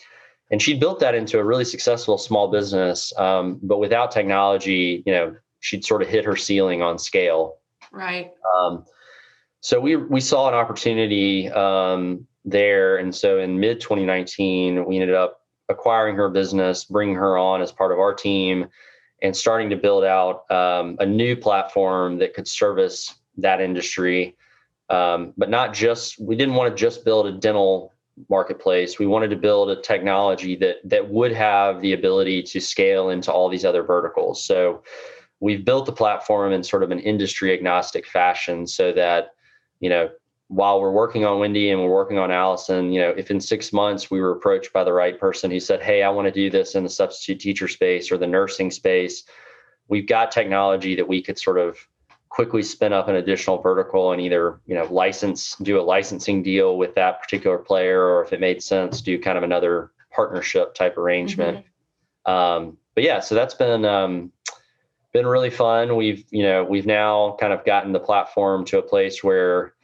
[0.54, 3.12] And she built that into a really successful small business.
[3.18, 7.58] Um, but without technology, you know, she'd sort of hit her ceiling on scale.
[7.92, 8.32] Right.
[8.56, 8.86] Um,
[9.62, 15.16] so we we saw an opportunity um, there, and so in mid 2019, we ended
[15.16, 18.68] up acquiring her business, bringing her on as part of our team,
[19.24, 24.36] and starting to build out um, a new platform that could service that industry.
[24.92, 27.93] Um, but not just, we didn't want to just build a dental
[28.30, 29.00] marketplace.
[29.00, 33.32] We wanted to build a technology that that would have the ability to scale into
[33.32, 34.44] all these other verticals.
[34.44, 34.84] So
[35.40, 39.32] we've built the platform in sort of an industry agnostic fashion so that,
[39.80, 40.10] you know,
[40.48, 43.74] while we're working on Wendy and we're working on Allison, you know, if in six
[43.74, 46.50] months we were approached by the right person who said, Hey, I want to do
[46.50, 49.24] this in the substitute teacher space or the nursing space,
[49.88, 51.78] we've got technology that we could sort of
[52.34, 56.78] quickly spin up an additional vertical and either, you know, license, do a licensing deal
[56.78, 60.98] with that particular player, or if it made sense, do kind of another partnership type
[60.98, 61.64] arrangement.
[62.26, 62.32] Mm-hmm.
[62.32, 64.32] Um, but yeah, so that's been um,
[65.12, 65.96] been really fun.
[65.96, 69.76] We've, you know, we've now kind of gotten the platform to a place where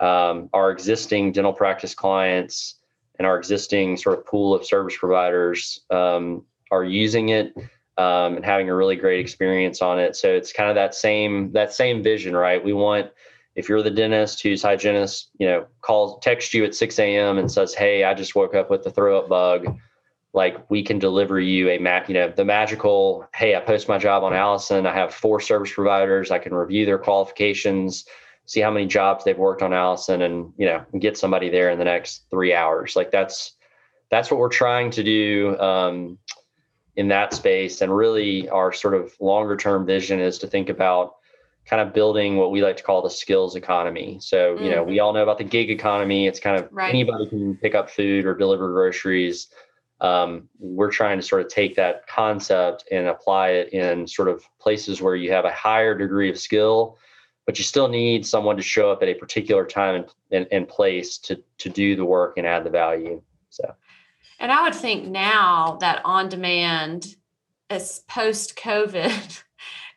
[0.00, 2.76] um, our existing dental practice clients
[3.18, 7.52] and our existing sort of pool of service providers um, are using it
[7.98, 10.16] um, and having a really great experience on it.
[10.16, 12.62] So it's kind of that same that same vision, right?
[12.62, 13.10] We want
[13.54, 17.38] if you're the dentist whose hygienist, you know, calls text you at 6 a.m.
[17.38, 19.78] and says, "Hey, I just woke up with the throw up bug."
[20.32, 23.26] Like we can deliver you a mat, you know, the magical.
[23.34, 24.86] Hey, I post my job on Allison.
[24.86, 26.30] I have four service providers.
[26.30, 28.04] I can review their qualifications
[28.46, 31.78] see how many jobs they've worked on Allison and, you know, get somebody there in
[31.78, 32.96] the next three hours.
[32.96, 33.52] Like that's,
[34.08, 36.18] that's what we're trying to do um,
[36.96, 37.80] in that space.
[37.80, 41.16] And really our sort of longer term vision is to think about
[41.66, 44.18] kind of building what we like to call the skills economy.
[44.20, 44.70] So, you mm-hmm.
[44.70, 45.04] know, we mm-hmm.
[45.04, 46.26] all know about the gig economy.
[46.26, 46.90] It's kind of right.
[46.90, 49.48] anybody can pick up food or deliver groceries.
[50.00, 54.44] Um, we're trying to sort of take that concept and apply it in sort of
[54.60, 56.98] places where you have a higher degree of skill
[57.46, 60.68] but you still need someone to show up at a particular time and, and, and
[60.68, 63.74] place to to do the work and add the value so
[64.38, 67.06] and i would think now that on demand
[67.70, 69.42] is post covid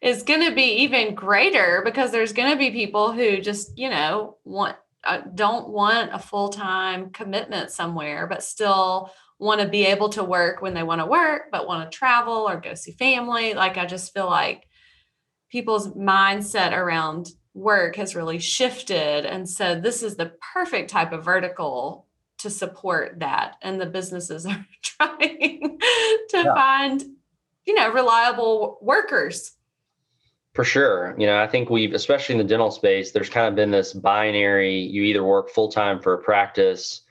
[0.01, 3.89] is going to be even greater because there's going to be people who just you
[3.89, 4.75] know want
[5.05, 10.61] uh, don't want a full-time commitment somewhere but still want to be able to work
[10.61, 13.85] when they want to work but want to travel or go see family like i
[13.85, 14.67] just feel like
[15.49, 19.25] people's mindset around work has really shifted.
[19.25, 22.07] And so this is the perfect type of vertical
[22.39, 23.55] to support that.
[23.61, 25.79] And the businesses are trying
[26.29, 26.53] to yeah.
[26.53, 27.03] find,
[27.65, 29.53] you know, reliable workers.
[30.55, 31.15] For sure.
[31.17, 33.93] You know, I think we've, especially in the dental space, there's kind of been this
[33.93, 37.01] binary you either work full time for a practice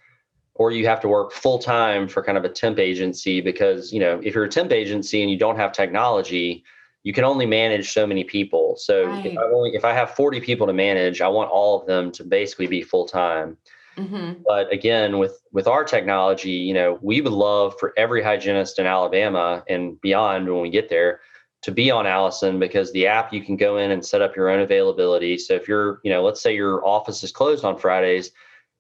[0.55, 4.01] or you have to work full time for kind of a temp agency because, you
[4.01, 6.64] know, if you're a temp agency and you don't have technology,
[7.05, 8.74] you can only manage so many people.
[8.76, 9.24] So right.
[9.24, 12.11] if I only if I have 40 people to manage, I want all of them
[12.12, 13.57] to basically be full time.
[13.99, 14.42] Mm-hmm.
[14.46, 18.86] But again, with with our technology, you know, we would love for every hygienist in
[18.86, 21.20] Alabama and beyond when we get there
[21.62, 24.49] to be on Allison because the app you can go in and set up your
[24.49, 25.36] own availability.
[25.36, 28.30] So if you're, you know, let's say your office is closed on Fridays,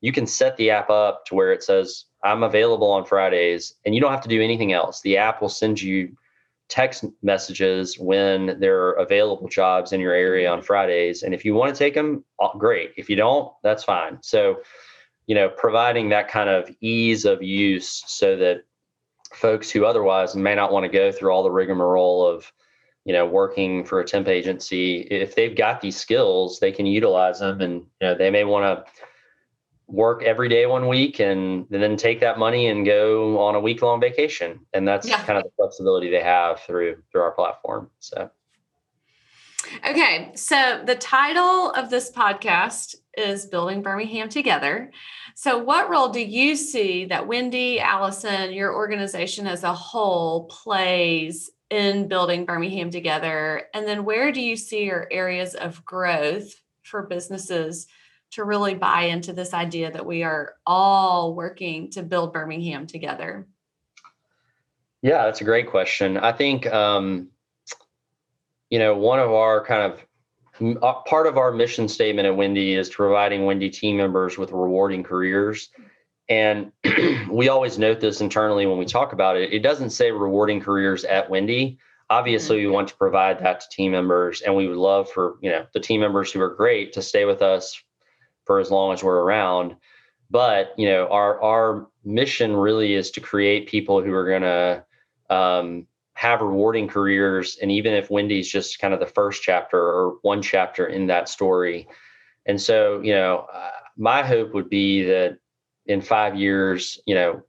[0.00, 3.94] you can set the app up to where it says I'm available on Fridays and
[3.94, 5.00] you don't have to do anything else.
[5.00, 6.16] The app will send you
[6.68, 11.22] text messages when there are available jobs in your area on Fridays.
[11.22, 12.24] And if you want to take them,
[12.58, 12.92] great.
[12.96, 14.18] If you don't, that's fine.
[14.20, 14.60] So,
[15.28, 18.64] you know, providing that kind of ease of use so that
[19.32, 22.50] folks who otherwise may not want to go through all the rigmarole of,
[23.04, 27.40] you know, working for a temp agency, if they've got these skills, they can utilize
[27.40, 28.90] them and, you know, they may want to
[29.86, 33.60] work every day one week and, and then take that money and go on a
[33.60, 34.60] week long vacation.
[34.72, 35.22] And that's yeah.
[35.24, 37.90] kind of the flexibility they have through through our platform.
[37.98, 38.30] So
[39.86, 44.92] Okay, so the title of this podcast is Building Birmingham Together.
[45.34, 51.50] So, what role do you see that Wendy, Allison, your organization as a whole plays
[51.70, 53.64] in building Birmingham together?
[53.74, 56.54] And then, where do you see your areas of growth
[56.84, 57.88] for businesses
[58.30, 63.46] to really buy into this idea that we are all working to build Birmingham together?
[65.02, 66.16] Yeah, that's a great question.
[66.16, 67.28] I think, um,
[68.70, 70.04] you know, one of our kind of
[71.06, 75.68] part of our mission statement at Wendy is providing Wendy team members with rewarding careers.
[76.28, 76.72] And
[77.30, 79.52] we always note this internally when we talk about it.
[79.52, 81.78] It doesn't say rewarding careers at Wendy.
[82.10, 85.50] Obviously, we want to provide that to team members, and we would love for you
[85.50, 87.78] know the team members who are great to stay with us
[88.46, 89.76] for as long as we're around.
[90.30, 94.84] But you know, our our mission really is to create people who are going to
[95.34, 95.86] um,
[96.18, 97.58] have rewarding careers.
[97.62, 101.28] And even if Wendy's just kind of the first chapter or one chapter in that
[101.28, 101.86] story.
[102.44, 105.38] And so, you know, uh, my hope would be that
[105.86, 107.40] in five years, you know,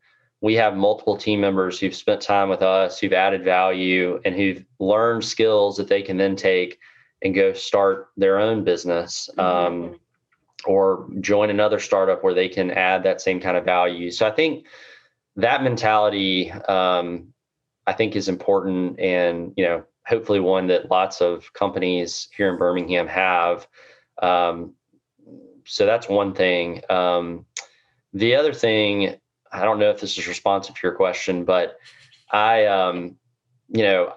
[0.41, 4.63] we have multiple team members who've spent time with us, who've added value, and who've
[4.77, 6.77] learned skills that they can then take
[7.23, 9.93] and go start their own business um, mm-hmm.
[10.67, 14.11] or join another startup where they can add that same kind of value.
[14.11, 14.67] So I think
[15.37, 17.33] that mentality um,
[17.89, 22.59] I think is important and, you know, hopefully one that lots of companies here in
[22.59, 23.67] Birmingham have.
[24.21, 24.75] Um,
[25.65, 26.83] so that's one thing.
[26.87, 27.47] Um,
[28.13, 29.15] the other thing,
[29.51, 31.77] I don't know if this is responsive to your question, but
[32.31, 33.15] I, um,
[33.69, 34.13] you know,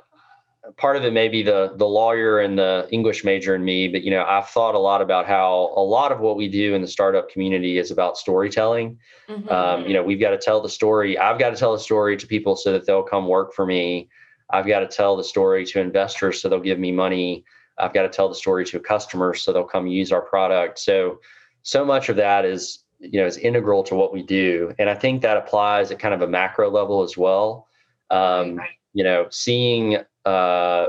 [0.77, 4.03] part of it may be the the lawyer and the English major in me, but
[4.03, 6.83] you know, I've thought a lot about how a lot of what we do in
[6.83, 8.99] the startup community is about storytelling.
[9.29, 9.49] Mm-hmm.
[9.49, 11.19] Um, you know, we've got to tell the story.
[11.19, 14.09] I've got to tell the story to people so that they'll come work for me.
[14.51, 17.45] I've got to tell the story to investors so they'll give me money.
[17.79, 20.79] I've got to tell the story to customers so they'll come use our product.
[20.79, 21.21] So,
[21.63, 24.95] so much of that is you know is integral to what we do, and I
[24.95, 27.67] think that applies at kind of a macro level as well.
[28.11, 28.61] Um,
[28.93, 30.87] you know, seeing uh,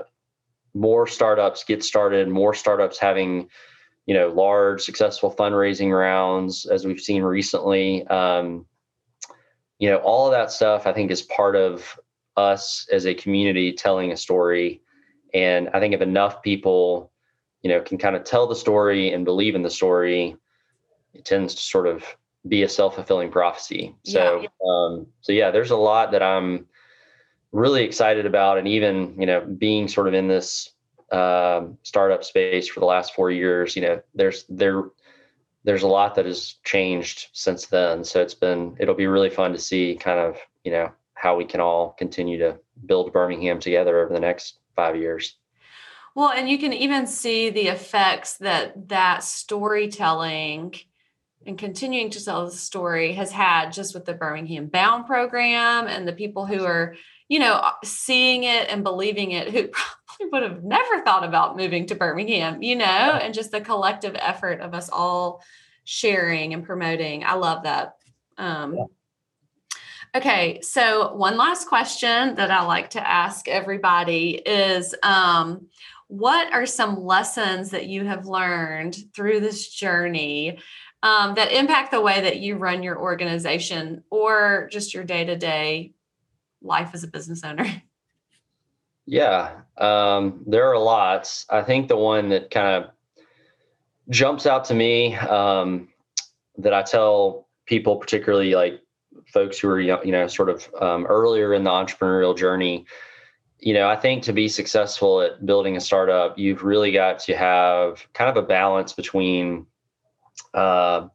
[0.73, 3.49] more startups get started, more startups having,
[4.05, 8.05] you know, large successful fundraising rounds, as we've seen recently.
[8.07, 8.65] Um,
[9.79, 11.99] you know, all of that stuff I think is part of
[12.35, 14.81] us as a community telling a story.
[15.33, 17.11] And I think if enough people,
[17.61, 20.35] you know, can kind of tell the story and believe in the story,
[21.13, 22.03] it tends to sort of
[22.47, 23.95] be a self-fulfilling prophecy.
[24.03, 24.47] So, yeah.
[24.67, 26.65] um, so yeah, there's a lot that I'm
[27.53, 30.71] really excited about and even you know being sort of in this
[31.11, 34.85] um, startup space for the last four years you know there's there
[35.63, 38.03] there's a lot that has changed since then.
[38.03, 41.45] So it's been it'll be really fun to see kind of you know how we
[41.45, 45.35] can all continue to build birmingham together over the next five years.
[46.15, 50.75] Well and you can even see the effects that that storytelling
[51.45, 56.07] and continuing to tell the story has had just with the birmingham bound program and
[56.07, 56.95] the people who are
[57.33, 61.87] you know, seeing it and believing it, who probably would have never thought about moving
[61.87, 65.41] to Birmingham, you know, and just the collective effort of us all
[65.83, 67.23] sharing and promoting.
[67.23, 67.95] I love that.
[68.37, 68.83] Um, yeah.
[70.15, 75.65] Okay, so one last question that I like to ask everybody is um,
[76.09, 80.59] what are some lessons that you have learned through this journey
[81.01, 85.35] um, that impact the way that you run your organization or just your day to
[85.35, 85.93] day
[86.63, 87.65] life as a business owner?
[89.05, 91.45] Yeah, um, there are lots.
[91.49, 92.91] I think the one that kind of
[94.09, 95.89] jumps out to me um,
[96.57, 98.81] that I tell people, particularly like
[99.25, 102.85] folks who are you know sort of um, earlier in the entrepreneurial journey,
[103.59, 107.35] you know, I think to be successful at building a startup, you've really got to
[107.35, 109.65] have kind of a balance between
[110.53, 111.07] uh,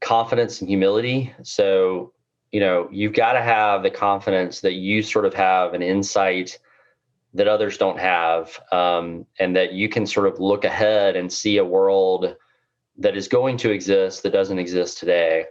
[0.00, 1.32] confidence and humility.
[1.42, 2.12] So
[2.52, 6.58] you know you've got to have the confidence that you sort of have an insight
[7.34, 11.58] that others don't have, um, and that you can sort of look ahead and see
[11.58, 12.34] a world
[12.96, 15.44] that is going to exist that doesn't exist today.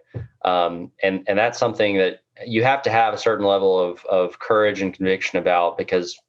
[0.44, 4.40] Um, and and that's something that you have to have a certain level of of
[4.40, 6.20] courage and conviction about because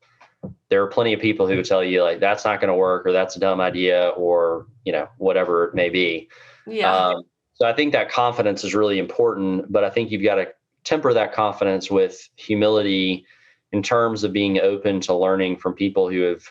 [0.71, 3.05] there are plenty of people who would tell you like that's not going to work
[3.05, 6.29] or that's a dumb idea or you know whatever it may be.
[6.67, 6.95] Yeah.
[6.95, 7.23] Um,
[7.55, 10.47] so I think that confidence is really important, but I think you've got to
[10.89, 13.27] temper that confidence with humility
[13.73, 16.45] in terms of being open to learning from people who have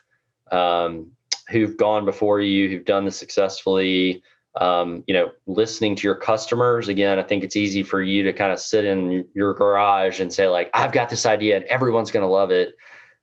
[0.51, 1.11] um,
[1.49, 4.21] who've gone before you, who've done this successfully.
[4.59, 6.87] Um, you know, listening to your customers.
[6.87, 10.33] Again, I think it's easy for you to kind of sit in your garage and
[10.33, 12.73] say like, "I've got this idea and everyone's going to love it."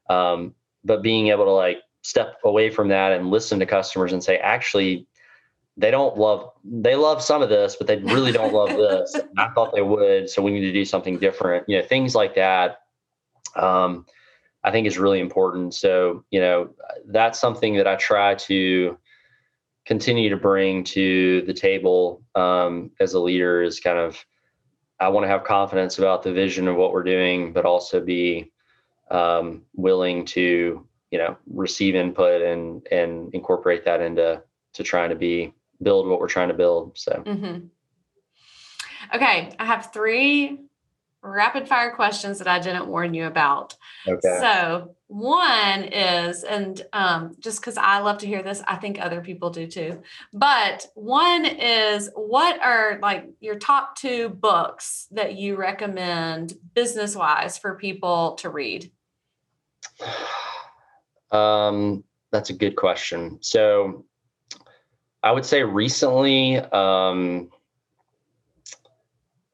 [0.09, 0.55] Um,
[0.85, 4.37] but being able to like step away from that and listen to customers and say,
[4.37, 5.09] actually,
[5.77, 9.17] they don't love they love some of this, but they really don't love this.
[9.37, 11.69] I thought they would, so we need to do something different.
[11.69, 12.79] You know, things like that.
[13.57, 14.07] Um,
[14.65, 15.75] I think is really important.
[15.75, 16.71] So, you know,
[17.07, 18.99] that's something that I try to
[19.85, 24.25] continue to bring to the table um, as a leader is kind of
[25.01, 28.53] I want to have confidence about the vision of what we're doing, but also be
[29.11, 35.17] um, willing to, you know, receive input and and incorporate that into to trying to
[35.17, 35.53] be
[35.83, 36.99] build what we're trying to build.
[36.99, 37.67] So, mm-hmm.
[39.15, 40.59] okay, I have three
[41.25, 43.77] rapid fire questions that I didn't warn you about.
[44.07, 44.39] Okay.
[44.41, 49.21] So, one is, and um, just because I love to hear this, I think other
[49.21, 50.03] people do too.
[50.33, 57.59] But one is, what are like your top two books that you recommend business wise
[57.59, 58.91] for people to read?
[61.31, 63.39] Um, that's a good question.
[63.41, 64.05] So,
[65.25, 67.49] I would say recently, um,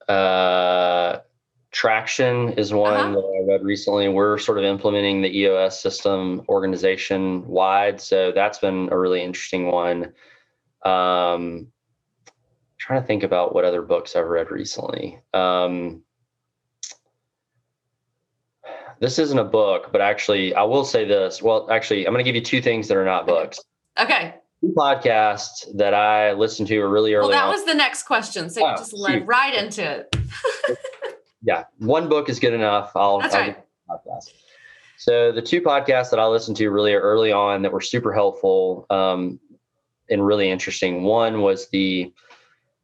[0.08, 1.18] uh,
[1.70, 3.12] Traction is one uh-huh.
[3.12, 4.08] that I read recently.
[4.08, 9.68] We're sort of implementing the EOS system organization wide, so that's been a really interesting
[9.68, 10.12] one.
[10.84, 11.68] Um,
[12.78, 15.20] trying to think about what other books I've read recently.
[15.32, 16.02] Um,
[18.98, 21.40] this isn't a book, but actually, I will say this.
[21.40, 23.60] Well, actually, I'm going to give you two things that are not books.
[23.96, 27.28] Okay two podcasts that I listened to really early.
[27.28, 27.50] Well, that on.
[27.50, 30.16] was the next question, so oh, you just led right into it.
[31.42, 32.92] yeah, one book is good enough.
[32.94, 33.20] I'll.
[33.20, 33.64] That's I'll right.
[33.88, 34.32] Podcast.
[34.96, 38.84] So the two podcasts that I listened to really early on that were super helpful
[38.90, 39.40] um,
[40.11, 41.04] and really interesting.
[41.04, 42.12] One was the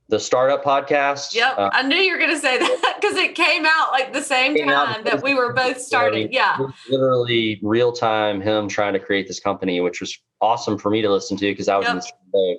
[0.09, 1.35] the startup podcast.
[1.35, 4.13] Yep, uh, I knew you were going to say that because it came out like
[4.13, 6.33] the same time that we were both starting.
[6.33, 8.41] Yeah, literally real time.
[8.41, 11.69] Him trying to create this company, which was awesome for me to listen to because
[11.69, 11.93] I was yep.
[11.93, 12.59] in the same boat.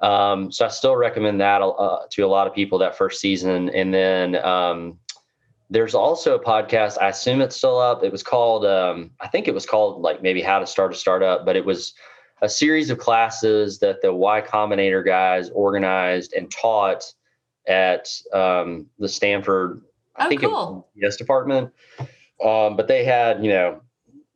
[0.00, 3.68] Um, so I still recommend that uh, to a lot of people that first season.
[3.70, 4.98] And then um,
[5.68, 6.96] there's also a podcast.
[7.00, 8.02] I assume it's still up.
[8.02, 8.64] It was called.
[8.64, 11.64] Um, I think it was called like maybe How to Start a Startup, but it
[11.64, 11.94] was
[12.42, 17.04] a series of classes that the Y Combinator guys organized and taught
[17.66, 19.82] at um, the Stanford.
[20.16, 20.88] I oh, think cool.
[20.96, 21.70] it yes department.
[22.44, 23.80] Um, but they had you know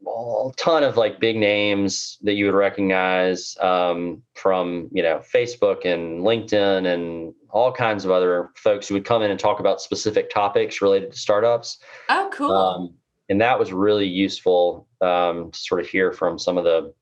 [0.06, 5.84] a ton of like big names that you would recognize um, from you know Facebook
[5.84, 9.80] and LinkedIn and all kinds of other folks who would come in and talk about
[9.80, 11.78] specific topics related to startups.
[12.08, 12.52] Oh, cool!
[12.52, 12.94] Um,
[13.28, 16.92] and that was really useful um, to sort of hear from some of the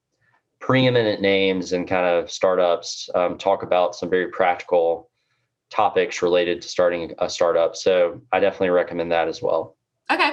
[0.63, 5.11] preeminent names and kind of startups um, talk about some very practical
[5.71, 7.75] topics related to starting a startup.
[7.75, 9.77] So I definitely recommend that as well.
[10.11, 10.31] Okay.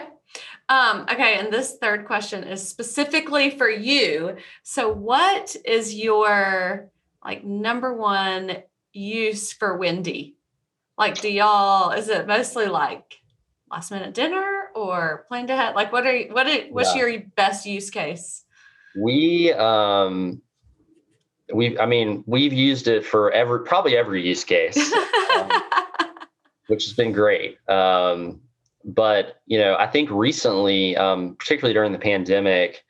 [0.70, 4.36] Um, okay, and this third question is specifically for you.
[4.62, 6.92] So, what is your
[7.26, 8.58] like number one
[8.94, 10.36] use for Wendy?
[10.96, 13.16] Like, do y'all is it mostly like
[13.72, 17.08] last minute dinner or plan to have like what are what are, what's yeah.
[17.08, 18.46] your best use case?
[18.96, 20.42] We um
[21.54, 24.78] we I mean we've used it for every probably every use case.
[25.36, 25.50] um,
[26.70, 27.58] which has been great.
[27.68, 28.42] Um,
[28.86, 32.86] but you know, I think recently, um, particularly during the pandemic,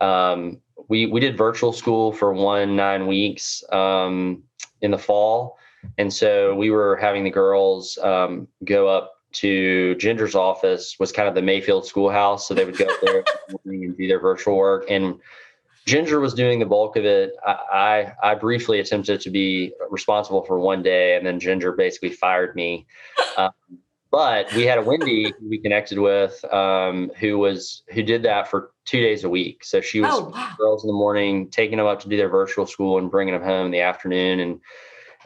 [0.00, 4.42] um, we we did virtual school for one nine weeks um,
[4.80, 5.58] in the fall,
[5.98, 11.28] and so we were having the girls um, go up to Ginger's office was kind
[11.28, 13.24] of the Mayfield schoolhouse, so they would go up there
[13.64, 15.20] and do their virtual work and.
[15.86, 17.32] Ginger was doing the bulk of it.
[17.46, 22.10] I, I, I briefly attempted to be responsible for one day, and then Ginger basically
[22.10, 22.86] fired me.
[23.36, 23.50] Um,
[24.14, 28.70] but we had a Wendy we connected with um, who was who did that for
[28.84, 29.64] two days a week.
[29.64, 30.52] So she was oh, wow.
[30.56, 33.42] girls in the morning, taking them up to do their virtual school and bringing them
[33.42, 34.38] home in the afternoon.
[34.38, 34.60] And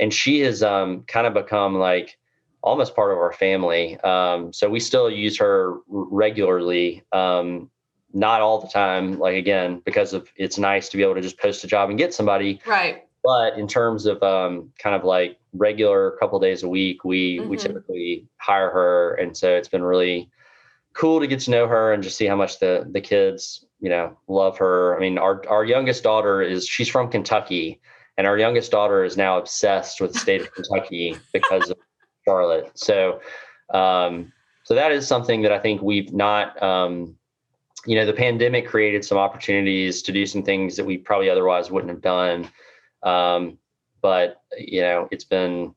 [0.00, 2.16] and she has um, kind of become like
[2.62, 4.00] almost part of our family.
[4.00, 7.04] Um, so we still use her regularly.
[7.12, 7.70] Um,
[8.12, 9.18] not all the time.
[9.18, 11.98] Like again, because of it's nice to be able to just post a job and
[11.98, 12.61] get somebody.
[12.66, 13.04] Right.
[13.24, 17.48] But in terms of um, kind of like regular couple days a week, we mm-hmm.
[17.48, 20.30] we typically hire her, and so it's been really
[20.94, 23.88] cool to get to know her and just see how much the the kids you
[23.88, 24.96] know love her.
[24.96, 27.80] I mean, our our youngest daughter is she's from Kentucky,
[28.16, 31.76] and our youngest daughter is now obsessed with the state of Kentucky because of
[32.24, 32.70] Charlotte.
[32.74, 33.20] So.
[33.74, 34.32] Um,
[34.64, 37.16] so that is something that I think we've not um,
[37.86, 41.70] you know, the pandemic created some opportunities to do some things that we probably otherwise
[41.70, 42.48] wouldn't have done.
[43.02, 43.58] Um,
[44.00, 45.74] but you know, it's been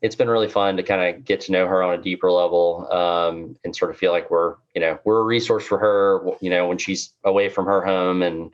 [0.00, 2.90] it's been really fun to kind of get to know her on a deeper level
[2.92, 6.20] um, and sort of feel like we're you know we're a resource for her.
[6.40, 8.52] You know, when she's away from her home, and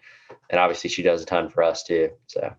[0.50, 2.10] and obviously she does a ton for us too.
[2.26, 2.54] So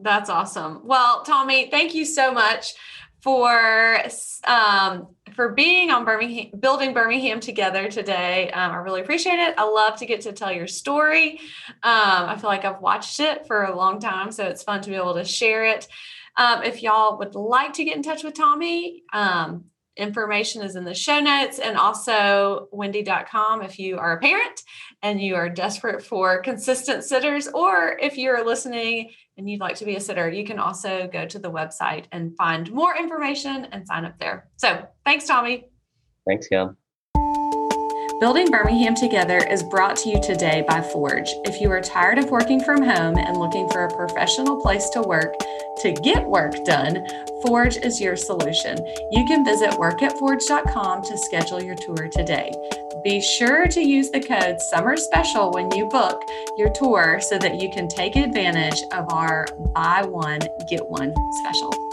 [0.00, 0.80] that's awesome.
[0.84, 2.74] Well, Tommy, thank you so much
[3.22, 4.02] for
[4.44, 8.50] um, for being on Birmingham, building Birmingham together today.
[8.50, 9.54] Um, I really appreciate it.
[9.56, 11.40] I love to get to tell your story.
[11.82, 14.90] Um, I feel like I've watched it for a long time, so it's fun to
[14.90, 15.86] be able to share it.
[16.36, 19.64] Um, if y'all would like to get in touch with Tommy, um,
[19.96, 24.62] information is in the show notes and also wendy.com if you are a parent
[25.02, 29.84] and you are desperate for consistent sitters, or if you're listening and you'd like to
[29.84, 33.86] be a sitter, you can also go to the website and find more information and
[33.86, 34.48] sign up there.
[34.56, 35.68] So thanks, Tommy.
[36.26, 36.76] Thanks, Kim.
[38.20, 41.28] Building Birmingham Together is brought to you today by Forge.
[41.44, 45.02] If you are tired of working from home and looking for a professional place to
[45.02, 45.34] work
[45.80, 47.04] to get work done,
[47.44, 48.78] Forge is your solution.
[49.10, 52.52] You can visit workatforge.com to schedule your tour today.
[53.02, 56.22] Be sure to use the code Summer Special when you book
[56.56, 60.38] your tour so that you can take advantage of our buy one,
[60.68, 61.91] get one special.